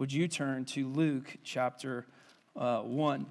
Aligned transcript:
Would 0.00 0.14
you 0.14 0.28
turn 0.28 0.64
to 0.64 0.88
Luke 0.88 1.36
chapter 1.44 2.06
uh, 2.56 2.80
1? 2.80 3.26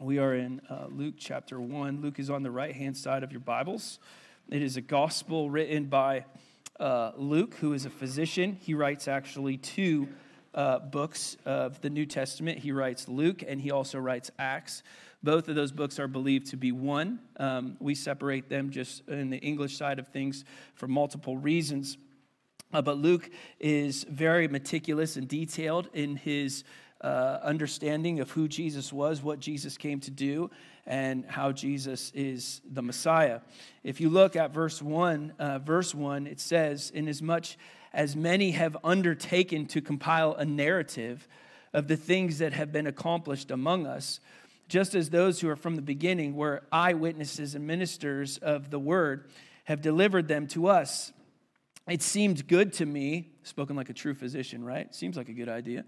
We 0.00 0.18
are 0.18 0.34
in 0.34 0.60
uh, 0.68 0.86
Luke 0.90 1.14
chapter 1.16 1.60
1. 1.60 2.02
Luke 2.02 2.18
is 2.18 2.28
on 2.28 2.42
the 2.42 2.50
right 2.50 2.74
hand 2.74 2.96
side 2.96 3.22
of 3.22 3.30
your 3.30 3.40
Bibles. 3.40 4.00
It 4.50 4.62
is 4.62 4.76
a 4.76 4.80
gospel 4.80 5.48
written 5.48 5.84
by 5.84 6.24
uh, 6.80 7.12
Luke, 7.16 7.54
who 7.60 7.72
is 7.72 7.86
a 7.86 7.90
physician. 7.90 8.58
He 8.60 8.74
writes 8.74 9.06
actually 9.06 9.58
two 9.58 10.08
uh, 10.56 10.80
books 10.80 11.36
of 11.44 11.80
the 11.82 11.90
New 11.90 12.04
Testament. 12.04 12.58
He 12.58 12.72
writes 12.72 13.06
Luke 13.06 13.44
and 13.46 13.60
he 13.60 13.70
also 13.70 14.00
writes 14.00 14.32
Acts. 14.40 14.82
Both 15.22 15.48
of 15.48 15.54
those 15.54 15.70
books 15.70 16.00
are 16.00 16.08
believed 16.08 16.48
to 16.48 16.56
be 16.56 16.72
one. 16.72 17.20
Um, 17.36 17.76
we 17.78 17.94
separate 17.94 18.48
them 18.48 18.70
just 18.70 19.08
in 19.08 19.30
the 19.30 19.38
English 19.38 19.76
side 19.76 20.00
of 20.00 20.08
things 20.08 20.44
for 20.74 20.88
multiple 20.88 21.36
reasons. 21.36 21.96
Uh, 22.72 22.82
but 22.82 22.98
Luke 22.98 23.30
is 23.60 24.04
very 24.04 24.48
meticulous 24.48 25.16
and 25.16 25.28
detailed 25.28 25.88
in 25.92 26.16
his 26.16 26.64
uh, 27.00 27.38
understanding 27.42 28.20
of 28.20 28.30
who 28.30 28.48
Jesus 28.48 28.92
was, 28.92 29.22
what 29.22 29.38
Jesus 29.38 29.76
came 29.76 30.00
to 30.00 30.10
do, 30.10 30.50
and 30.86 31.24
how 31.26 31.52
Jesus 31.52 32.10
is 32.14 32.60
the 32.70 32.82
Messiah. 32.82 33.40
If 33.84 34.00
you 34.00 34.08
look 34.08 34.36
at 34.36 34.52
verse 34.52 34.80
1, 34.80 35.34
uh, 35.38 35.58
verse 35.58 35.94
1, 35.94 36.26
it 36.26 36.40
says, 36.40 36.90
Inasmuch 36.94 37.46
as 37.92 38.14
many 38.14 38.52
have 38.52 38.76
undertaken 38.84 39.66
to 39.66 39.80
compile 39.80 40.34
a 40.34 40.44
narrative 40.44 41.26
of 41.72 41.88
the 41.88 41.96
things 41.96 42.38
that 42.38 42.52
have 42.52 42.72
been 42.72 42.86
accomplished 42.86 43.50
among 43.50 43.86
us, 43.86 44.20
just 44.68 44.94
as 44.94 45.10
those 45.10 45.40
who 45.40 45.48
are 45.48 45.56
from 45.56 45.76
the 45.76 45.82
beginning 45.82 46.34
were 46.34 46.62
eyewitnesses 46.72 47.54
and 47.54 47.66
ministers 47.66 48.38
of 48.38 48.70
the 48.70 48.78
word 48.78 49.28
have 49.64 49.82
delivered 49.82 50.28
them 50.28 50.46
to 50.46 50.68
us. 50.68 51.12
It 51.88 52.02
seemed 52.02 52.48
good 52.48 52.72
to 52.74 52.86
me, 52.86 53.30
spoken 53.42 53.76
like 53.76 53.90
a 53.90 53.94
true 53.94 54.14
physician, 54.14 54.64
right? 54.64 54.92
Seems 54.94 55.16
like 55.16 55.28
a 55.28 55.32
good 55.32 55.48
idea, 55.48 55.84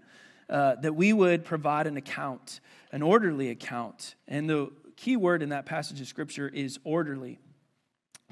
uh, 0.49 0.75
that 0.75 0.95
we 0.95 1.11
would 1.11 1.43
provide 1.43 1.87
an 1.87 1.97
account, 1.97 2.61
an 2.91 3.01
orderly 3.01 3.49
account. 3.49 4.15
And 4.27 4.49
the 4.49 4.71
key 4.95 5.17
word 5.17 5.43
in 5.43 5.49
that 5.49 5.65
passage 5.65 5.99
of 5.99 6.07
scripture 6.07 6.47
is 6.47 6.79
orderly 6.83 7.39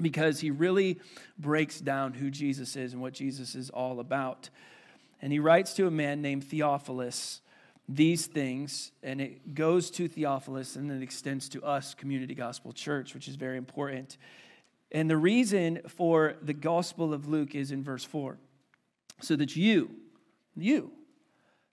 because 0.02 0.40
he 0.40 0.52
really 0.52 1.00
breaks 1.38 1.80
down 1.80 2.14
who 2.14 2.32
Jesus 2.32 2.76
is 2.76 2.94
and 2.94 3.02
what 3.02 3.14
Jesus 3.14 3.56
is 3.56 3.70
all 3.70 4.00
about. 4.00 4.50
And 5.22 5.34
he 5.34 5.40
writes 5.40 5.74
to 5.74 5.88
a 5.88 5.92
man 5.92 6.22
named 6.22 6.44
Theophilus 6.46 7.42
these 7.90 8.26
things, 8.26 8.92
and 9.02 9.22
it 9.22 9.56
goes 9.56 9.90
to 9.92 10.10
Theophilus 10.10 10.76
and 10.76 10.90
then 10.90 11.02
extends 11.02 11.48
to 11.50 11.64
us, 11.64 11.94
Community 11.94 12.36
Gospel 12.36 12.74
Church, 12.74 13.14
which 13.14 13.30
is 13.30 13.36
very 13.36 13.58
important. 13.58 14.18
And 14.92 15.10
the 15.10 15.18
reason 15.18 15.82
for 15.88 16.36
the 16.42 16.54
Gospel 16.54 17.14
of 17.14 17.28
Luke 17.28 17.56
is 17.56 17.72
in 17.72 17.84
verse 17.84 18.04
4 18.04 18.38
so 19.22 19.36
that 19.36 19.56
you, 19.56 19.92
you, 20.56 20.92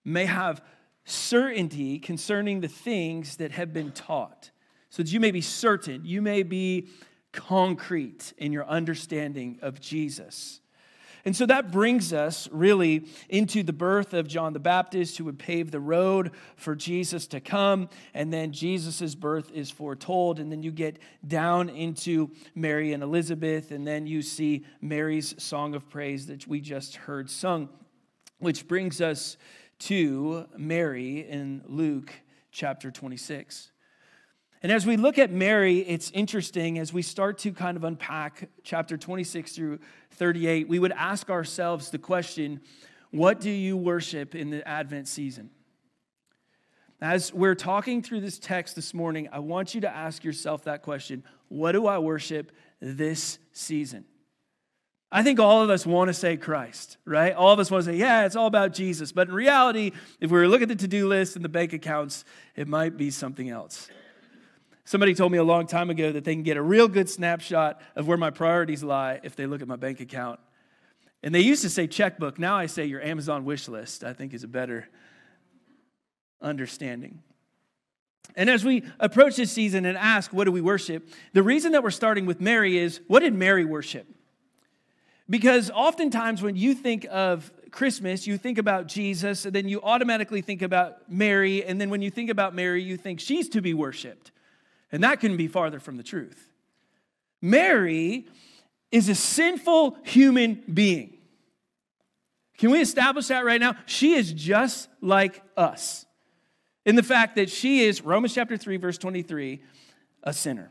may 0.04 0.24
have 0.24 0.62
certainty 1.04 1.98
concerning 1.98 2.60
the 2.60 2.68
things 2.68 3.36
that 3.36 3.52
have 3.52 3.72
been 3.72 3.92
taught. 3.92 4.50
So 4.90 5.02
that 5.02 5.12
you 5.12 5.20
may 5.20 5.30
be 5.30 5.40
certain, 5.40 6.04
you 6.04 6.22
may 6.22 6.42
be 6.42 6.88
concrete 7.32 8.32
in 8.38 8.52
your 8.52 8.64
understanding 8.66 9.58
of 9.60 9.80
Jesus. 9.80 10.60
And 11.24 11.34
so 11.34 11.46
that 11.46 11.70
brings 11.70 12.12
us 12.12 12.48
really 12.52 13.06
into 13.30 13.62
the 13.62 13.72
birth 13.72 14.12
of 14.12 14.28
John 14.28 14.52
the 14.52 14.58
Baptist, 14.58 15.16
who 15.16 15.24
would 15.24 15.38
pave 15.38 15.70
the 15.70 15.80
road 15.80 16.32
for 16.56 16.74
Jesus 16.74 17.26
to 17.28 17.40
come. 17.40 17.88
And 18.12 18.30
then 18.32 18.52
Jesus' 18.52 19.14
birth 19.14 19.50
is 19.52 19.70
foretold. 19.70 20.38
And 20.38 20.52
then 20.52 20.62
you 20.62 20.70
get 20.70 20.98
down 21.26 21.70
into 21.70 22.30
Mary 22.54 22.92
and 22.92 23.02
Elizabeth. 23.02 23.70
And 23.70 23.86
then 23.86 24.06
you 24.06 24.20
see 24.20 24.66
Mary's 24.82 25.34
song 25.42 25.74
of 25.74 25.88
praise 25.88 26.26
that 26.26 26.46
we 26.46 26.60
just 26.60 26.96
heard 26.96 27.30
sung, 27.30 27.70
which 28.38 28.68
brings 28.68 29.00
us 29.00 29.38
to 29.80 30.46
Mary 30.56 31.20
in 31.28 31.62
Luke 31.66 32.12
chapter 32.52 32.90
26. 32.90 33.70
And 34.64 34.72
as 34.72 34.86
we 34.86 34.96
look 34.96 35.18
at 35.18 35.30
Mary, 35.30 35.80
it's 35.80 36.10
interesting 36.12 36.78
as 36.78 36.90
we 36.90 37.02
start 37.02 37.36
to 37.40 37.52
kind 37.52 37.76
of 37.76 37.84
unpack 37.84 38.48
chapter 38.62 38.96
26 38.96 39.52
through 39.52 39.78
38, 40.12 40.68
we 40.68 40.78
would 40.78 40.92
ask 40.92 41.28
ourselves 41.28 41.90
the 41.90 41.98
question 41.98 42.62
what 43.10 43.40
do 43.40 43.50
you 43.50 43.76
worship 43.76 44.34
in 44.34 44.48
the 44.48 44.66
Advent 44.66 45.06
season? 45.06 45.50
As 46.98 47.30
we're 47.30 47.54
talking 47.54 48.00
through 48.00 48.22
this 48.22 48.38
text 48.38 48.74
this 48.74 48.94
morning, 48.94 49.28
I 49.30 49.40
want 49.40 49.74
you 49.74 49.82
to 49.82 49.94
ask 49.94 50.24
yourself 50.24 50.64
that 50.64 50.80
question 50.80 51.24
What 51.48 51.72
do 51.72 51.86
I 51.86 51.98
worship 51.98 52.50
this 52.80 53.38
season? 53.52 54.06
I 55.12 55.22
think 55.22 55.40
all 55.40 55.62
of 55.62 55.68
us 55.68 55.84
want 55.84 56.08
to 56.08 56.14
say 56.14 56.38
Christ, 56.38 56.96
right? 57.04 57.34
All 57.34 57.52
of 57.52 57.58
us 57.58 57.70
want 57.70 57.84
to 57.84 57.92
say, 57.92 57.98
yeah, 57.98 58.24
it's 58.24 58.34
all 58.34 58.46
about 58.46 58.72
Jesus. 58.72 59.12
But 59.12 59.28
in 59.28 59.34
reality, 59.34 59.92
if 60.20 60.30
we 60.30 60.38
were 60.38 60.48
looking 60.48 60.70
at 60.70 60.78
the 60.78 60.82
to 60.84 60.88
do 60.88 61.06
list 61.06 61.36
and 61.36 61.44
the 61.44 61.50
bank 61.50 61.74
accounts, 61.74 62.24
it 62.56 62.66
might 62.66 62.96
be 62.96 63.10
something 63.10 63.50
else. 63.50 63.90
Somebody 64.84 65.14
told 65.14 65.32
me 65.32 65.38
a 65.38 65.44
long 65.44 65.66
time 65.66 65.88
ago 65.88 66.12
that 66.12 66.24
they 66.24 66.34
can 66.34 66.42
get 66.42 66.56
a 66.56 66.62
real 66.62 66.88
good 66.88 67.08
snapshot 67.08 67.80
of 67.96 68.06
where 68.06 68.18
my 68.18 68.30
priorities 68.30 68.82
lie 68.82 69.20
if 69.22 69.34
they 69.34 69.46
look 69.46 69.62
at 69.62 69.68
my 69.68 69.76
bank 69.76 70.00
account. 70.00 70.40
And 71.22 71.34
they 71.34 71.40
used 71.40 71.62
to 71.62 71.70
say 71.70 71.86
checkbook. 71.86 72.38
Now 72.38 72.56
I 72.56 72.66
say 72.66 72.84
your 72.84 73.00
Amazon 73.00 73.46
wish 73.46 73.66
list, 73.66 74.04
I 74.04 74.12
think 74.12 74.34
is 74.34 74.44
a 74.44 74.48
better 74.48 74.86
understanding. 76.42 77.22
And 78.36 78.50
as 78.50 78.62
we 78.62 78.82
approach 79.00 79.36
this 79.36 79.50
season 79.50 79.86
and 79.86 79.96
ask, 79.96 80.32
what 80.34 80.44
do 80.44 80.52
we 80.52 80.60
worship? 80.60 81.08
The 81.32 81.42
reason 81.42 81.72
that 81.72 81.82
we're 81.82 81.90
starting 81.90 82.26
with 82.26 82.42
Mary 82.42 82.76
is, 82.76 83.00
what 83.06 83.20
did 83.20 83.32
Mary 83.32 83.64
worship? 83.64 84.06
Because 85.30 85.70
oftentimes 85.70 86.42
when 86.42 86.56
you 86.56 86.74
think 86.74 87.06
of 87.10 87.50
Christmas, 87.70 88.26
you 88.26 88.36
think 88.36 88.58
about 88.58 88.86
Jesus, 88.86 89.46
and 89.46 89.54
then 89.54 89.66
you 89.66 89.80
automatically 89.82 90.42
think 90.42 90.60
about 90.60 91.10
Mary, 91.10 91.64
and 91.64 91.80
then 91.80 91.88
when 91.88 92.02
you 92.02 92.10
think 92.10 92.28
about 92.28 92.54
Mary, 92.54 92.82
you 92.82 92.98
think 92.98 93.20
she's 93.20 93.48
to 93.50 93.62
be 93.62 93.72
worshiped. 93.72 94.30
And 94.94 95.02
that 95.02 95.18
couldn't 95.18 95.38
be 95.38 95.48
farther 95.48 95.80
from 95.80 95.96
the 95.96 96.04
truth. 96.04 96.52
Mary 97.42 98.28
is 98.92 99.08
a 99.08 99.16
sinful 99.16 99.98
human 100.04 100.62
being. 100.72 101.14
Can 102.58 102.70
we 102.70 102.80
establish 102.80 103.26
that 103.26 103.44
right 103.44 103.60
now? 103.60 103.74
She 103.86 104.14
is 104.14 104.32
just 104.32 104.88
like 105.00 105.42
us 105.56 106.06
in 106.86 106.94
the 106.94 107.02
fact 107.02 107.34
that 107.34 107.50
she 107.50 107.80
is, 107.80 108.02
Romans 108.02 108.34
chapter 108.34 108.56
3, 108.56 108.76
verse 108.76 108.96
23, 108.96 109.60
a 110.22 110.32
sinner. 110.32 110.70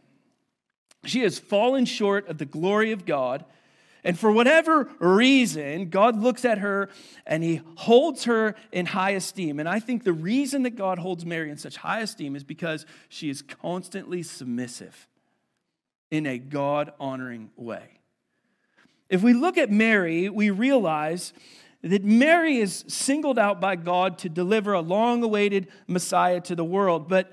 She 1.04 1.20
has 1.24 1.38
fallen 1.38 1.84
short 1.84 2.30
of 2.30 2.38
the 2.38 2.46
glory 2.46 2.94
of 2.94 3.06
God 3.06 3.44
and 4.04 4.20
for 4.20 4.32
whatever 4.32 4.90
reason, 5.00 5.90
God 5.90 6.20
looks 6.20 6.44
at 6.44 6.58
her 6.58 6.90
and 7.26 7.42
he 7.42 7.62
holds 7.76 8.26
her 8.26 8.56
in 8.72 8.88
high 8.88 9.12
esteem. 9.12 9.60
And 9.60 9.70
I 9.70 9.80
think 9.80 10.04
the 10.04 10.14
reason 10.14 10.64
that 10.64 10.76
God 10.76 11.00
holds 11.00 11.26
Mary 11.26 11.50
in 11.50 11.58
such 11.58 11.78
high 11.78 12.02
esteem 12.02 12.36
is 12.36 12.44
because 12.44 12.86
she 13.08 13.30
is 13.30 13.42
constantly 13.42 14.22
submissive 14.22 15.08
in 16.12 16.26
a 16.26 16.38
God 16.38 16.92
honoring 17.00 17.50
way. 17.56 18.00
If 19.10 19.24
we 19.24 19.34
look 19.34 19.58
at 19.58 19.72
Mary, 19.72 20.28
we 20.28 20.50
realize 20.50 21.34
that 21.82 22.04
Mary 22.04 22.58
is 22.58 22.84
singled 22.88 23.40
out 23.40 23.62
by 23.62 23.76
God 23.76 24.18
to 24.20 24.30
deliver 24.30 24.74
a 24.74 24.82
long 24.82 25.24
awaited 25.24 25.68
Messiah 25.88 26.42
to 26.42 26.56
the 26.56 26.64
world. 26.64 27.08
But 27.08 27.32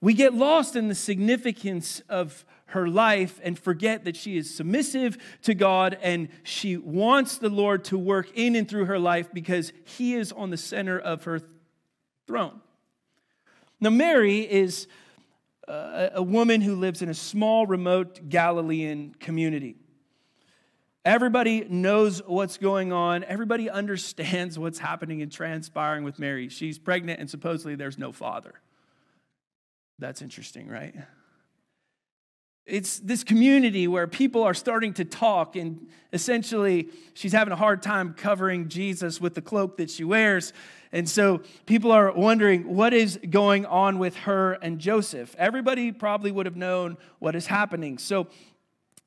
we 0.00 0.14
get 0.14 0.34
lost 0.34 0.76
in 0.76 0.88
the 0.88 0.94
significance 0.94 2.00
of 2.08 2.44
her 2.72 2.88
life 2.88 3.40
and 3.42 3.58
forget 3.58 4.04
that 4.04 4.16
she 4.16 4.36
is 4.36 4.54
submissive 4.54 5.16
to 5.42 5.54
God 5.54 5.98
and 6.02 6.28
she 6.42 6.76
wants 6.76 7.38
the 7.38 7.48
Lord 7.48 7.84
to 7.84 7.98
work 7.98 8.30
in 8.34 8.56
and 8.56 8.68
through 8.68 8.86
her 8.86 8.98
life 8.98 9.32
because 9.32 9.72
he 9.84 10.14
is 10.14 10.32
on 10.32 10.50
the 10.50 10.56
center 10.56 10.98
of 10.98 11.24
her 11.24 11.40
throne. 12.26 12.60
Now, 13.80 13.90
Mary 13.90 14.40
is 14.40 14.86
a 15.68 16.22
woman 16.22 16.60
who 16.60 16.74
lives 16.76 17.02
in 17.02 17.08
a 17.08 17.14
small, 17.14 17.66
remote 17.66 18.28
Galilean 18.28 19.14
community. 19.18 19.76
Everybody 21.04 21.64
knows 21.68 22.22
what's 22.24 22.58
going 22.58 22.92
on. 22.92 23.24
Everybody 23.24 23.68
understands 23.68 24.58
what's 24.58 24.78
happening 24.78 25.20
and 25.20 25.32
transpiring 25.32 26.04
with 26.04 26.18
Mary. 26.18 26.48
She's 26.48 26.78
pregnant, 26.78 27.18
and 27.18 27.28
supposedly 27.28 27.74
there's 27.74 27.98
no 27.98 28.12
father. 28.12 28.54
That's 29.98 30.22
interesting, 30.22 30.68
right? 30.68 30.94
It's 32.64 33.00
this 33.00 33.24
community 33.24 33.88
where 33.88 34.06
people 34.06 34.42
are 34.44 34.54
starting 34.54 34.94
to 34.94 35.04
talk, 35.04 35.56
and 35.56 35.88
essentially, 36.12 36.88
she's 37.12 37.32
having 37.32 37.52
a 37.52 37.56
hard 37.56 37.82
time 37.82 38.14
covering 38.14 38.68
Jesus 38.68 39.20
with 39.20 39.34
the 39.34 39.42
cloak 39.42 39.76
that 39.78 39.90
she 39.90 40.04
wears. 40.04 40.52
And 40.92 41.08
so 41.08 41.42
people 41.66 41.90
are 41.90 42.12
wondering 42.12 42.74
what 42.74 42.92
is 42.92 43.18
going 43.30 43.66
on 43.66 43.98
with 43.98 44.14
her 44.16 44.52
and 44.52 44.78
Joseph. 44.78 45.34
Everybody 45.38 45.90
probably 45.90 46.30
would 46.30 46.46
have 46.46 46.56
known 46.56 46.98
what 47.18 47.34
is 47.34 47.46
happening. 47.46 47.98
So 47.98 48.28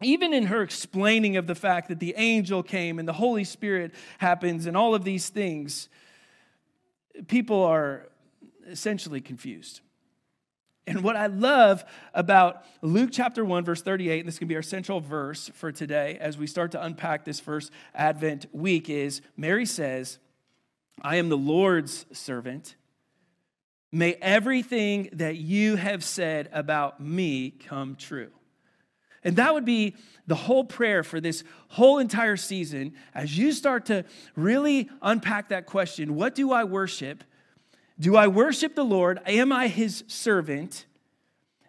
even 0.01 0.33
in 0.33 0.47
her 0.47 0.61
explaining 0.61 1.37
of 1.37 1.47
the 1.47 1.55
fact 1.55 1.87
that 1.89 1.99
the 1.99 2.15
angel 2.17 2.63
came 2.63 2.99
and 2.99 3.07
the 3.07 3.13
Holy 3.13 3.43
Spirit 3.43 3.93
happens 4.17 4.65
and 4.65 4.75
all 4.75 4.93
of 4.93 5.03
these 5.03 5.29
things, 5.29 5.87
people 7.27 7.63
are 7.63 8.09
essentially 8.67 9.21
confused. 9.21 9.81
And 10.87 11.03
what 11.03 11.15
I 11.15 11.27
love 11.27 11.83
about 12.13 12.63
Luke 12.81 13.09
chapter 13.11 13.43
1, 13.43 13.65
verse 13.65 13.81
38, 13.81 14.19
and 14.19 14.27
this 14.27 14.37
can 14.37 14.47
be 14.47 14.55
our 14.55 14.61
central 14.61 14.99
verse 14.99 15.49
for 15.55 15.71
today 15.71 16.17
as 16.21 16.37
we 16.37 16.45
start 16.45 16.71
to 16.73 16.83
unpack 16.83 17.25
this 17.25 17.39
first 17.39 17.71
Advent 17.95 18.45
week, 18.51 18.89
is 18.89 19.21
Mary 19.35 19.65
says, 19.65 20.19
I 21.01 21.15
am 21.15 21.29
the 21.29 21.37
Lord's 21.37 22.05
servant. 22.11 22.75
May 23.91 24.13
everything 24.21 25.09
that 25.13 25.37
you 25.37 25.75
have 25.75 26.03
said 26.03 26.49
about 26.51 26.99
me 26.99 27.51
come 27.51 27.95
true. 27.95 28.31
And 29.23 29.37
that 29.37 29.55
would 29.55 29.65
be 29.65 29.95
the 30.27 30.35
whole 30.35 30.63
prayer 30.63 31.03
for 31.03 31.19
this 31.19 31.43
whole 31.69 31.97
entire 31.97 32.37
season 32.37 32.93
as 33.15 33.35
you 33.35 33.53
start 33.53 33.87
to 33.87 34.05
really 34.35 34.89
unpack 35.01 35.49
that 35.49 35.65
question 35.65 36.13
what 36.13 36.35
do 36.35 36.51
I 36.51 36.63
worship? 36.63 37.23
Do 37.99 38.15
I 38.15 38.27
worship 38.27 38.75
the 38.75 38.83
Lord? 38.83 39.19
Am 39.25 39.51
I 39.51 39.67
his 39.67 40.03
servant? 40.07 40.85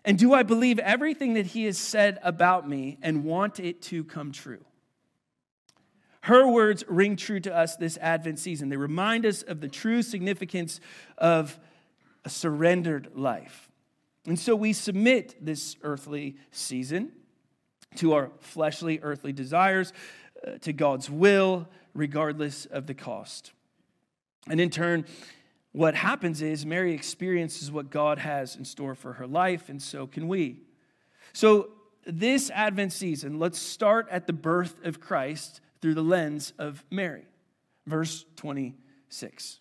And 0.05 0.19
do 0.19 0.32
I 0.34 0.43
believe 0.43 0.78
everything 0.78 1.34
that 1.34 1.46
he 1.46 1.64
has 1.64 1.78
said 1.78 2.19
about 2.23 2.69
me 2.69 2.99
and 3.02 3.25
want 3.25 3.61
it 3.61 3.82
to 3.82 4.05
come 4.05 4.32
true? 4.32 4.64
Her 6.23 6.49
words 6.49 6.84
ring 6.88 7.14
true 7.14 7.38
to 7.40 7.55
us 7.55 7.76
this 7.76 7.96
Advent 7.99 8.40
season. 8.40 8.69
They 8.69 8.76
remind 8.76 9.25
us 9.25 9.43
of 9.43 9.61
the 9.61 9.69
true 9.69 10.02
significance 10.02 10.81
of 11.19 11.58
a 12.25 12.28
surrendered 12.28 13.11
life. 13.14 13.70
And 14.26 14.38
so 14.38 14.56
we 14.56 14.73
submit 14.73 15.37
this 15.40 15.76
earthly 15.82 16.37
season 16.50 17.12
to 17.96 18.14
our 18.14 18.32
fleshly, 18.40 18.99
earthly 19.02 19.32
desires, 19.32 19.93
uh, 20.44 20.58
to 20.62 20.73
God's 20.73 21.08
will, 21.08 21.69
regardless 21.94 22.67
of 22.67 22.88
the 22.88 22.94
cost. 22.94 23.52
And 24.49 24.61
in 24.61 24.70
turn, 24.70 25.05
what 25.76 25.94
happens 25.94 26.40
is 26.40 26.64
Mary 26.64 26.94
experiences 26.94 27.70
what 27.70 27.90
God 27.90 28.19
has 28.19 28.56
in 28.56 28.64
store 28.64 28.94
for 28.94 29.12
her 29.12 29.26
life, 29.26 29.69
and 29.69 29.82
so 29.82 30.06
can 30.06 30.26
we. 30.26 30.62
So, 31.34 31.69
this 32.06 32.49
Advent 32.49 32.94
season, 32.94 33.38
let's 33.38 33.58
start 33.58 34.08
at 34.11 34.26
the 34.26 34.32
birth 34.32 34.82
of 34.87 35.00
Christ 35.00 35.61
through 35.82 35.93
the 35.93 36.02
lens 36.02 36.55
of 36.58 36.82
Mary. 36.90 37.26
Verse 37.87 38.25
26. 38.37 39.61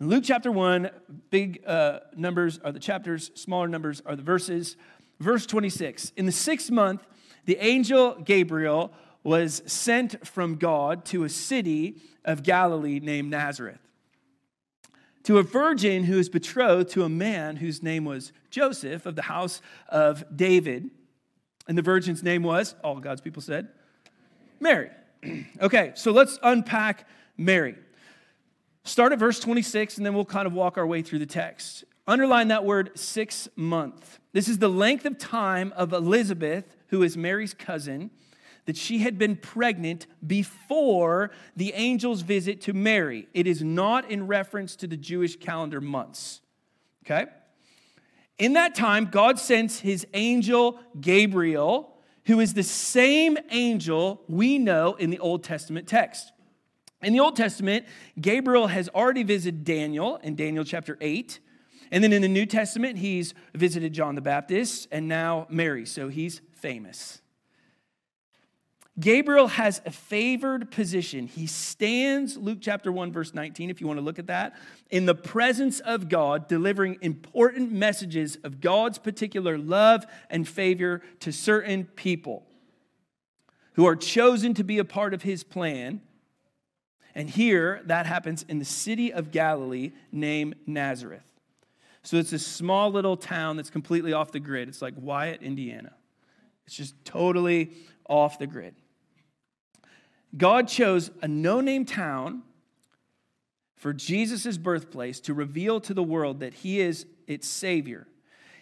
In 0.00 0.08
Luke 0.08 0.24
chapter 0.24 0.50
1, 0.50 0.88
big 1.28 1.62
uh, 1.66 1.98
numbers 2.16 2.58
are 2.64 2.72
the 2.72 2.80
chapters, 2.80 3.30
smaller 3.34 3.68
numbers 3.68 4.00
are 4.06 4.16
the 4.16 4.22
verses. 4.22 4.78
Verse 5.20 5.44
26 5.44 6.12
In 6.16 6.24
the 6.24 6.32
sixth 6.32 6.70
month, 6.70 7.06
the 7.44 7.58
angel 7.58 8.14
Gabriel 8.24 8.94
was 9.24 9.62
sent 9.66 10.26
from 10.26 10.56
God 10.56 11.04
to 11.06 11.24
a 11.24 11.28
city 11.28 11.96
of 12.24 12.42
Galilee 12.42 13.00
named 13.00 13.30
Nazareth 13.30 13.78
to 15.24 15.38
a 15.38 15.42
virgin 15.42 16.04
who 16.04 16.18
is 16.18 16.28
betrothed 16.28 16.90
to 16.90 17.04
a 17.04 17.08
man 17.08 17.56
whose 17.56 17.82
name 17.82 18.04
was 18.04 18.32
Joseph 18.50 19.06
of 19.06 19.14
the 19.14 19.22
house 19.22 19.60
of 19.88 20.24
David. 20.34 20.90
And 21.68 21.78
the 21.78 21.82
virgin's 21.82 22.22
name 22.22 22.42
was, 22.42 22.74
all 22.82 22.98
God's 22.98 23.20
people 23.20 23.42
said, 23.42 23.68
Mary. 24.58 24.90
okay, 25.60 25.92
so 25.94 26.10
let's 26.10 26.38
unpack 26.42 27.06
Mary. 27.36 27.76
Start 28.84 29.12
at 29.12 29.20
verse 29.20 29.38
26, 29.38 29.96
and 29.96 30.04
then 30.04 30.14
we'll 30.14 30.24
kind 30.24 30.46
of 30.46 30.52
walk 30.52 30.76
our 30.76 30.86
way 30.86 31.02
through 31.02 31.20
the 31.20 31.26
text. 31.26 31.84
Underline 32.08 32.48
that 32.48 32.64
word 32.64 32.90
six 32.96 33.48
month. 33.54 34.18
This 34.32 34.48
is 34.48 34.58
the 34.58 34.68
length 34.68 35.04
of 35.04 35.18
time 35.18 35.72
of 35.76 35.92
Elizabeth, 35.92 36.76
who 36.88 37.04
is 37.04 37.16
Mary's 37.16 37.54
cousin, 37.54 38.10
that 38.66 38.76
she 38.76 38.98
had 38.98 39.18
been 39.18 39.36
pregnant 39.36 40.06
before 40.24 41.30
the 41.56 41.74
angel's 41.74 42.22
visit 42.22 42.60
to 42.62 42.72
Mary. 42.72 43.28
It 43.34 43.46
is 43.46 43.62
not 43.62 44.10
in 44.10 44.26
reference 44.26 44.76
to 44.76 44.86
the 44.86 44.96
Jewish 44.96 45.36
calendar 45.36 45.80
months. 45.80 46.40
Okay? 47.04 47.26
In 48.38 48.54
that 48.54 48.74
time, 48.74 49.06
God 49.06 49.38
sends 49.38 49.80
his 49.80 50.06
angel 50.14 50.78
Gabriel, 51.00 51.96
who 52.26 52.40
is 52.40 52.54
the 52.54 52.62
same 52.62 53.36
angel 53.50 54.22
we 54.28 54.58
know 54.58 54.94
in 54.94 55.10
the 55.10 55.18
Old 55.18 55.42
Testament 55.44 55.88
text. 55.88 56.32
In 57.02 57.12
the 57.12 57.20
Old 57.20 57.34
Testament, 57.34 57.86
Gabriel 58.20 58.68
has 58.68 58.88
already 58.90 59.24
visited 59.24 59.64
Daniel 59.64 60.16
in 60.18 60.36
Daniel 60.36 60.64
chapter 60.64 60.96
8. 61.00 61.40
And 61.90 62.02
then 62.02 62.12
in 62.12 62.22
the 62.22 62.28
New 62.28 62.46
Testament, 62.46 62.98
he's 62.98 63.34
visited 63.54 63.92
John 63.92 64.14
the 64.14 64.20
Baptist 64.20 64.88
and 64.92 65.08
now 65.08 65.46
Mary. 65.50 65.84
So 65.84 66.08
he's 66.08 66.40
famous. 66.54 67.21
Gabriel 69.00 69.46
has 69.46 69.80
a 69.86 69.90
favored 69.90 70.70
position. 70.70 71.26
He 71.26 71.46
stands, 71.46 72.36
Luke 72.36 72.58
chapter 72.60 72.92
1, 72.92 73.10
verse 73.10 73.32
19, 73.32 73.70
if 73.70 73.80
you 73.80 73.86
want 73.86 73.98
to 73.98 74.04
look 74.04 74.18
at 74.18 74.26
that, 74.26 74.54
in 74.90 75.06
the 75.06 75.14
presence 75.14 75.80
of 75.80 76.10
God, 76.10 76.46
delivering 76.46 76.98
important 77.00 77.72
messages 77.72 78.36
of 78.44 78.60
God's 78.60 78.98
particular 78.98 79.56
love 79.56 80.04
and 80.28 80.46
favor 80.46 81.00
to 81.20 81.32
certain 81.32 81.84
people 81.84 82.46
who 83.74 83.86
are 83.86 83.96
chosen 83.96 84.52
to 84.54 84.64
be 84.64 84.78
a 84.78 84.84
part 84.84 85.14
of 85.14 85.22
his 85.22 85.42
plan. 85.42 86.02
And 87.14 87.30
here, 87.30 87.80
that 87.86 88.04
happens 88.04 88.44
in 88.46 88.58
the 88.58 88.64
city 88.66 89.10
of 89.10 89.30
Galilee 89.30 89.92
named 90.10 90.56
Nazareth. 90.66 91.24
So 92.02 92.16
it's 92.18 92.34
a 92.34 92.38
small 92.38 92.90
little 92.90 93.16
town 93.16 93.56
that's 93.56 93.70
completely 93.70 94.12
off 94.12 94.32
the 94.32 94.40
grid. 94.40 94.68
It's 94.68 94.82
like 94.82 94.94
Wyatt, 94.98 95.42
Indiana. 95.42 95.92
It's 96.66 96.76
just 96.76 96.94
totally 97.06 97.72
off 98.06 98.38
the 98.38 98.46
grid. 98.46 98.74
God 100.36 100.68
chose 100.68 101.10
a 101.20 101.28
no 101.28 101.60
name 101.60 101.84
town 101.84 102.42
for 103.76 103.92
Jesus' 103.92 104.56
birthplace 104.56 105.20
to 105.20 105.34
reveal 105.34 105.80
to 105.80 105.92
the 105.92 106.02
world 106.02 106.40
that 106.40 106.54
he 106.54 106.80
is 106.80 107.06
its 107.26 107.48
Savior. 107.48 108.06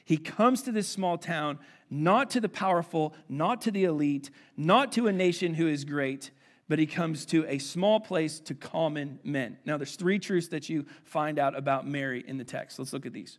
He 0.04 0.16
comes 0.16 0.62
to 0.62 0.72
this 0.72 0.88
small 0.88 1.18
town 1.18 1.58
not 1.90 2.30
to 2.30 2.40
the 2.40 2.48
powerful, 2.48 3.14
not 3.28 3.60
to 3.62 3.70
the 3.70 3.84
elite, 3.84 4.30
not 4.56 4.92
to 4.92 5.08
a 5.08 5.12
nation 5.12 5.54
who 5.54 5.68
is 5.68 5.84
great, 5.84 6.30
but 6.68 6.78
he 6.78 6.86
comes 6.86 7.26
to 7.26 7.44
a 7.46 7.58
small 7.58 7.98
place 7.98 8.38
to 8.40 8.54
common 8.54 9.18
men. 9.24 9.58
Now, 9.64 9.76
there's 9.76 9.96
three 9.96 10.18
truths 10.20 10.48
that 10.48 10.68
you 10.68 10.86
find 11.02 11.38
out 11.38 11.56
about 11.56 11.86
Mary 11.86 12.24
in 12.26 12.38
the 12.38 12.44
text. 12.44 12.78
Let's 12.78 12.92
look 12.92 13.06
at 13.06 13.12
these. 13.12 13.38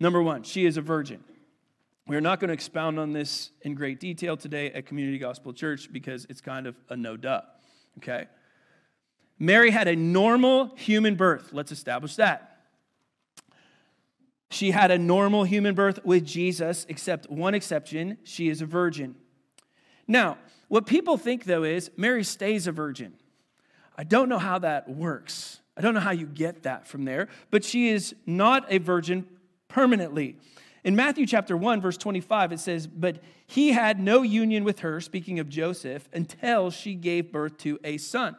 Number 0.00 0.22
one, 0.22 0.42
she 0.42 0.64
is 0.64 0.76
a 0.76 0.80
virgin. 0.80 1.22
We're 2.06 2.20
not 2.20 2.40
going 2.40 2.48
to 2.48 2.54
expound 2.54 2.98
on 2.98 3.12
this 3.12 3.50
in 3.60 3.74
great 3.74 4.00
detail 4.00 4.36
today 4.36 4.72
at 4.72 4.86
Community 4.86 5.18
Gospel 5.18 5.52
Church 5.52 5.92
because 5.92 6.26
it's 6.28 6.40
kind 6.40 6.66
of 6.66 6.74
a 6.88 6.96
no 6.96 7.16
duh. 7.16 7.42
Okay? 7.98 8.26
Mary 9.38 9.70
had 9.70 9.88
a 9.88 9.96
normal 9.96 10.74
human 10.76 11.16
birth. 11.16 11.52
Let's 11.52 11.72
establish 11.72 12.16
that. 12.16 12.48
She 14.50 14.70
had 14.70 14.90
a 14.90 14.98
normal 14.98 15.44
human 15.44 15.74
birth 15.74 16.04
with 16.04 16.26
Jesus, 16.26 16.84
except 16.88 17.30
one 17.30 17.54
exception 17.54 18.18
she 18.22 18.48
is 18.48 18.60
a 18.60 18.66
virgin. 18.66 19.14
Now, 20.06 20.36
what 20.68 20.86
people 20.86 21.16
think 21.16 21.44
though 21.44 21.64
is 21.64 21.90
Mary 21.96 22.22
stays 22.22 22.66
a 22.66 22.72
virgin. 22.72 23.14
I 23.96 24.04
don't 24.04 24.28
know 24.28 24.38
how 24.38 24.58
that 24.58 24.88
works. 24.88 25.60
I 25.76 25.80
don't 25.80 25.94
know 25.94 26.00
how 26.00 26.10
you 26.10 26.26
get 26.26 26.64
that 26.64 26.86
from 26.86 27.04
there, 27.04 27.28
but 27.50 27.64
she 27.64 27.88
is 27.88 28.14
not 28.26 28.70
a 28.70 28.78
virgin 28.78 29.26
permanently. 29.68 30.36
In 30.84 30.96
Matthew 30.96 31.26
chapter 31.26 31.56
1, 31.56 31.80
verse 31.80 31.96
25, 31.96 32.52
it 32.52 32.60
says, 32.60 32.86
But 32.86 33.22
he 33.46 33.72
had 33.72 34.00
no 34.00 34.22
union 34.22 34.64
with 34.64 34.80
her, 34.80 35.00
speaking 35.00 35.38
of 35.38 35.48
Joseph, 35.48 36.08
until 36.12 36.70
she 36.70 36.94
gave 36.94 37.30
birth 37.30 37.56
to 37.58 37.78
a 37.84 37.98
son. 37.98 38.36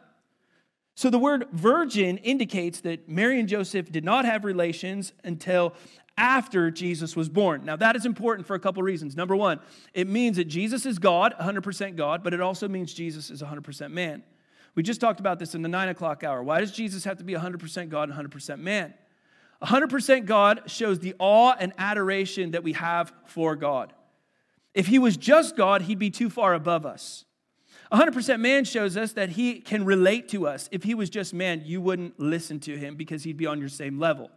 So 0.94 1.10
the 1.10 1.18
word 1.18 1.46
virgin 1.52 2.18
indicates 2.18 2.80
that 2.82 3.08
Mary 3.08 3.40
and 3.40 3.48
Joseph 3.48 3.90
did 3.90 4.04
not 4.04 4.26
have 4.26 4.44
relations 4.44 5.12
until 5.24 5.74
after 6.16 6.70
Jesus 6.70 7.16
was 7.16 7.28
born. 7.28 7.64
Now, 7.64 7.76
that 7.76 7.96
is 7.96 8.06
important 8.06 8.46
for 8.46 8.54
a 8.54 8.60
couple 8.60 8.82
reasons. 8.82 9.16
Number 9.16 9.34
one, 9.34 9.58
it 9.92 10.06
means 10.06 10.36
that 10.36 10.44
Jesus 10.44 10.86
is 10.86 10.98
God, 10.98 11.34
100% 11.40 11.96
God, 11.96 12.22
but 12.22 12.32
it 12.32 12.40
also 12.40 12.68
means 12.68 12.94
Jesus 12.94 13.30
is 13.30 13.42
100% 13.42 13.90
man. 13.90 14.22
We 14.76 14.82
just 14.82 15.00
talked 15.00 15.18
about 15.18 15.38
this 15.38 15.54
in 15.54 15.62
the 15.62 15.68
nine 15.68 15.88
o'clock 15.88 16.22
hour. 16.22 16.42
Why 16.42 16.60
does 16.60 16.72
Jesus 16.72 17.04
have 17.04 17.18
to 17.18 17.24
be 17.24 17.34
100% 17.34 17.88
God 17.88 18.10
and 18.10 18.30
100% 18.30 18.58
man? 18.58 18.94
100% 19.64 20.26
God 20.26 20.62
shows 20.66 20.98
the 20.98 21.14
awe 21.18 21.54
and 21.58 21.72
adoration 21.78 22.50
that 22.52 22.62
we 22.62 22.72
have 22.74 23.12
for 23.26 23.56
God. 23.56 23.92
If 24.74 24.86
he 24.88 24.98
was 24.98 25.16
just 25.16 25.56
God, 25.56 25.82
he'd 25.82 25.98
be 25.98 26.10
too 26.10 26.28
far 26.28 26.54
above 26.54 26.84
us. 26.84 27.24
100% 27.92 28.40
man 28.40 28.64
shows 28.64 28.96
us 28.96 29.12
that 29.12 29.30
he 29.30 29.60
can 29.60 29.84
relate 29.84 30.28
to 30.30 30.46
us. 30.46 30.68
If 30.72 30.82
he 30.82 30.94
was 30.94 31.08
just 31.10 31.32
man, 31.32 31.62
you 31.64 31.80
wouldn't 31.80 32.18
listen 32.18 32.58
to 32.60 32.76
him 32.76 32.96
because 32.96 33.22
he'd 33.22 33.36
be 33.36 33.46
on 33.46 33.60
your 33.60 33.68
same 33.68 33.98
level. 33.98 34.30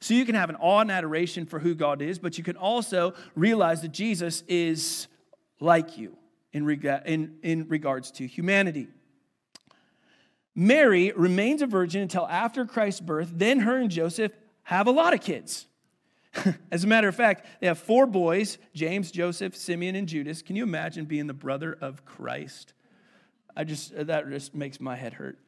So 0.00 0.14
you 0.14 0.26
can 0.26 0.34
have 0.34 0.50
an 0.50 0.56
awe 0.56 0.80
and 0.80 0.90
adoration 0.90 1.46
for 1.46 1.58
who 1.58 1.74
God 1.74 2.02
is, 2.02 2.18
but 2.18 2.36
you 2.36 2.44
can 2.44 2.56
also 2.56 3.14
realize 3.34 3.82
that 3.82 3.92
Jesus 3.92 4.42
is 4.48 5.06
like 5.60 5.96
you 5.96 6.16
in, 6.52 6.64
rega- 6.64 7.02
in, 7.06 7.36
in 7.42 7.68
regards 7.68 8.10
to 8.12 8.26
humanity. 8.26 8.88
Mary 10.54 11.12
remains 11.16 11.62
a 11.62 11.66
virgin 11.66 12.02
until 12.02 12.26
after 12.26 12.64
Christ's 12.64 13.00
birth. 13.00 13.30
Then 13.34 13.60
her 13.60 13.76
and 13.76 13.90
Joseph 13.90 14.32
have 14.64 14.86
a 14.86 14.90
lot 14.90 15.14
of 15.14 15.20
kids. 15.20 15.66
As 16.70 16.84
a 16.84 16.86
matter 16.86 17.08
of 17.08 17.14
fact, 17.14 17.46
they 17.60 17.66
have 17.66 17.78
four 17.78 18.06
boys 18.06 18.58
James, 18.74 19.10
Joseph, 19.10 19.56
Simeon, 19.56 19.94
and 19.94 20.08
Judas. 20.08 20.42
Can 20.42 20.56
you 20.56 20.64
imagine 20.64 21.04
being 21.04 21.26
the 21.26 21.34
brother 21.34 21.76
of 21.80 22.04
Christ? 22.04 22.74
I 23.56 23.64
just, 23.64 23.94
that 23.94 24.28
just 24.28 24.54
makes 24.54 24.80
my 24.80 24.96
head 24.96 25.14
hurt. 25.14 25.38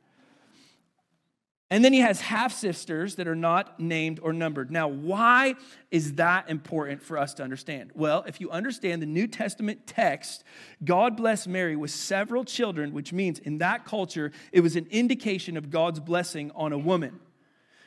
And 1.69 1.85
then 1.85 1.93
he 1.93 1.99
has 1.99 2.21
half 2.21 2.53
sisters 2.53 3.17
that 3.17 3.27
are 3.27 3.35
not 3.35 3.81
named 3.81 4.21
or 4.23 4.33
numbered. 4.33 4.71
Now, 4.71 4.87
why 4.87 5.57
is 5.91 6.13
that 6.13 6.49
important 6.49 7.03
for 7.03 7.19
us 7.19 7.35
to 7.35 7.43
understand? 7.43 7.91
Well, 7.95 8.23
if 8.29 8.41
you 8.41 8.53
understand 8.53 9.03
the 9.03 9.07
New 9.07 9.27
Testament 9.27 9.85
text, 9.85 10.45
God 10.85 11.17
blessed 11.17 11.49
Mary 11.49 11.75
with 11.75 11.91
several 11.91 12.45
children, 12.45 12.93
which 12.93 13.13
means 13.13 13.41
in 13.41 13.59
that 13.59 13.85
culture, 13.85 14.31
it 14.53 14.61
was 14.61 14.77
an 14.77 14.87
indication 14.91 15.57
of 15.57 15.71
God's 15.71 15.99
blessing 15.99 16.53
on 16.55 16.73
a 16.73 16.79
woman. 16.79 17.19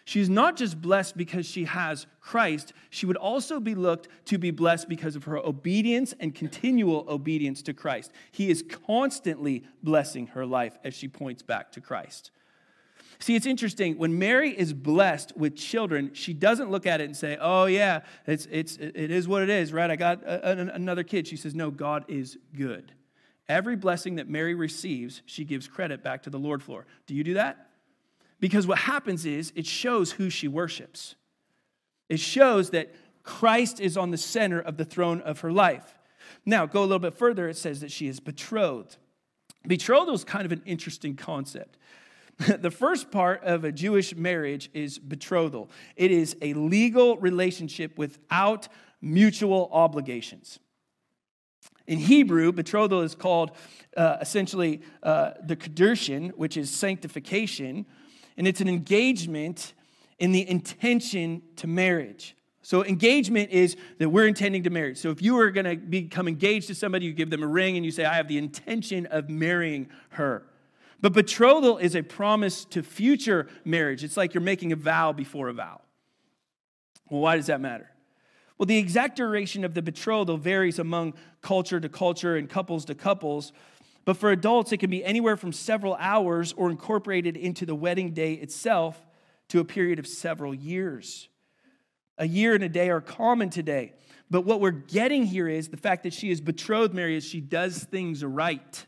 She's 0.05 0.29
not 0.29 0.57
just 0.57 0.81
blessed 0.81 1.17
because 1.17 1.45
she 1.45 1.65
has 1.65 2.07
Christ, 2.19 2.73
she 2.89 3.05
would 3.05 3.17
also 3.17 3.59
be 3.59 3.75
looked 3.75 4.07
to 4.25 4.37
be 4.37 4.51
blessed 4.51 4.89
because 4.89 5.15
of 5.15 5.23
her 5.25 5.37
obedience 5.37 6.13
and 6.19 6.33
continual 6.33 7.05
obedience 7.07 7.61
to 7.63 7.73
Christ. 7.73 8.11
He 8.31 8.49
is 8.49 8.63
constantly 8.87 9.63
blessing 9.83 10.27
her 10.27 10.45
life 10.45 10.77
as 10.83 10.93
she 10.93 11.07
points 11.07 11.41
back 11.41 11.71
to 11.73 11.81
Christ. 11.81 12.31
See, 13.19 13.35
it's 13.35 13.45
interesting. 13.45 13.97
When 13.97 14.17
Mary 14.17 14.57
is 14.57 14.73
blessed 14.73 15.35
with 15.35 15.55
children, 15.55 16.11
she 16.13 16.33
doesn't 16.33 16.71
look 16.71 16.85
at 16.85 17.01
it 17.01 17.05
and 17.05 17.17
say, 17.17 17.37
oh, 17.39 17.65
yeah, 17.65 18.01
it's, 18.25 18.47
it's, 18.49 18.77
it 18.77 19.11
is 19.11 19.27
what 19.27 19.41
it 19.41 19.49
is, 19.49 19.73
right? 19.73 19.91
I 19.91 19.97
got 19.97 20.23
a, 20.23 20.51
a, 20.51 20.73
another 20.73 21.03
kid. 21.03 21.27
She 21.27 21.35
says, 21.35 21.53
no, 21.53 21.69
God 21.69 22.05
is 22.07 22.37
good. 22.55 22.93
Every 23.49 23.75
blessing 23.75 24.15
that 24.15 24.29
Mary 24.29 24.55
receives, 24.55 25.21
she 25.25 25.43
gives 25.43 25.67
credit 25.67 26.01
back 26.03 26.23
to 26.23 26.29
the 26.29 26.39
Lord 26.39 26.63
for. 26.63 26.85
Do 27.07 27.15
you 27.15 27.23
do 27.23 27.33
that? 27.33 27.68
Because 28.39 28.65
what 28.65 28.79
happens 28.79 29.25
is 29.25 29.51
it 29.55 29.65
shows 29.65 30.11
who 30.11 30.29
she 30.29 30.47
worships. 30.47 31.15
It 32.07 32.19
shows 32.19 32.69
that 32.71 32.93
Christ 33.23 33.79
is 33.79 33.97
on 33.97 34.11
the 34.11 34.17
center 34.17 34.59
of 34.59 34.77
the 34.77 34.85
throne 34.85 35.21
of 35.21 35.41
her 35.41 35.51
life. 35.51 35.99
Now, 36.45 36.65
go 36.65 36.81
a 36.81 36.85
little 36.85 36.99
bit 36.99 37.13
further, 37.13 37.49
it 37.49 37.57
says 37.57 37.81
that 37.81 37.91
she 37.91 38.07
is 38.07 38.19
betrothed. 38.19 38.97
Betrothal 39.67 40.13
is 40.13 40.23
kind 40.23 40.45
of 40.45 40.51
an 40.51 40.61
interesting 40.65 41.15
concept. 41.15 41.77
the 42.59 42.71
first 42.71 43.11
part 43.11 43.43
of 43.43 43.65
a 43.65 43.71
Jewish 43.71 44.15
marriage 44.15 44.69
is 44.73 44.97
betrothal, 44.97 45.69
it 45.95 46.11
is 46.11 46.35
a 46.41 46.53
legal 46.53 47.17
relationship 47.17 47.97
without 47.97 48.67
mutual 49.01 49.69
obligations. 49.71 50.59
In 51.87 51.99
Hebrew, 51.99 52.51
betrothal 52.51 53.01
is 53.01 53.15
called 53.15 53.51
uh, 53.97 54.17
essentially 54.21 54.81
uh, 55.01 55.31
the 55.43 55.55
kedushin, 55.55 56.31
which 56.37 56.55
is 56.55 56.69
sanctification, 56.69 57.85
and 58.39 58.47
it's 58.47 58.61
an 58.61 58.69
engagement 58.69 59.73
in 60.17 60.31
the 60.31 60.49
intention 60.49 61.41
to 61.57 61.67
marriage. 61.67 62.37
So, 62.61 62.85
engagement 62.85 63.51
is 63.51 63.75
that 63.97 64.09
we're 64.09 64.27
intending 64.27 64.63
to 64.63 64.69
marry. 64.69 64.95
So, 64.95 65.11
if 65.11 65.21
you 65.21 65.37
are 65.39 65.51
going 65.51 65.65
to 65.65 65.75
become 65.75 66.27
engaged 66.27 66.67
to 66.67 66.75
somebody, 66.75 67.05
you 67.05 67.11
give 67.11 67.29
them 67.29 67.43
a 67.43 67.47
ring 67.47 67.75
and 67.75 67.85
you 67.85 67.91
say, 67.91 68.05
I 68.05 68.15
have 68.15 68.29
the 68.29 68.37
intention 68.37 69.07
of 69.07 69.29
marrying 69.29 69.89
her. 70.11 70.43
But 71.01 71.11
betrothal 71.13 71.77
is 71.79 71.95
a 71.95 72.01
promise 72.01 72.63
to 72.65 72.81
future 72.81 73.47
marriage. 73.65 74.05
It's 74.05 74.15
like 74.15 74.33
you're 74.33 74.41
making 74.41 74.71
a 74.71 74.77
vow 74.77 75.11
before 75.11 75.49
a 75.49 75.53
vow. 75.53 75.81
Well, 77.09 77.21
why 77.21 77.35
does 77.35 77.47
that 77.47 77.59
matter? 77.59 77.91
Well, 78.57 78.67
the 78.67 78.77
exact 78.77 79.17
duration 79.17 79.65
of 79.65 79.73
the 79.73 79.81
betrothal 79.81 80.37
varies 80.37 80.79
among 80.79 81.13
culture 81.41 81.79
to 81.79 81.89
culture 81.89 82.37
and 82.37 82.49
couples 82.49 82.85
to 82.85 82.95
couples. 82.95 83.51
But 84.05 84.17
for 84.17 84.31
adults, 84.31 84.71
it 84.71 84.77
can 84.77 84.89
be 84.89 85.03
anywhere 85.03 85.37
from 85.37 85.51
several 85.51 85.95
hours 85.95 86.53
or 86.53 86.69
incorporated 86.69 87.37
into 87.37 87.65
the 87.65 87.75
wedding 87.75 88.13
day 88.13 88.33
itself 88.33 88.99
to 89.49 89.59
a 89.59 89.65
period 89.65 89.99
of 89.99 90.07
several 90.07 90.53
years. 90.53 91.27
A 92.17 92.27
year 92.27 92.53
and 92.55 92.63
a 92.63 92.69
day 92.69 92.89
are 92.89 93.01
common 93.01 93.49
today. 93.49 93.93
But 94.29 94.41
what 94.41 94.61
we're 94.61 94.71
getting 94.71 95.25
here 95.25 95.47
is 95.47 95.69
the 95.69 95.77
fact 95.77 96.03
that 96.03 96.13
she 96.13 96.29
is 96.29 96.39
betrothed 96.41 96.93
Mary 96.93 97.15
is 97.15 97.23
she 97.23 97.41
does 97.41 97.83
things 97.83 98.23
right. 98.23 98.85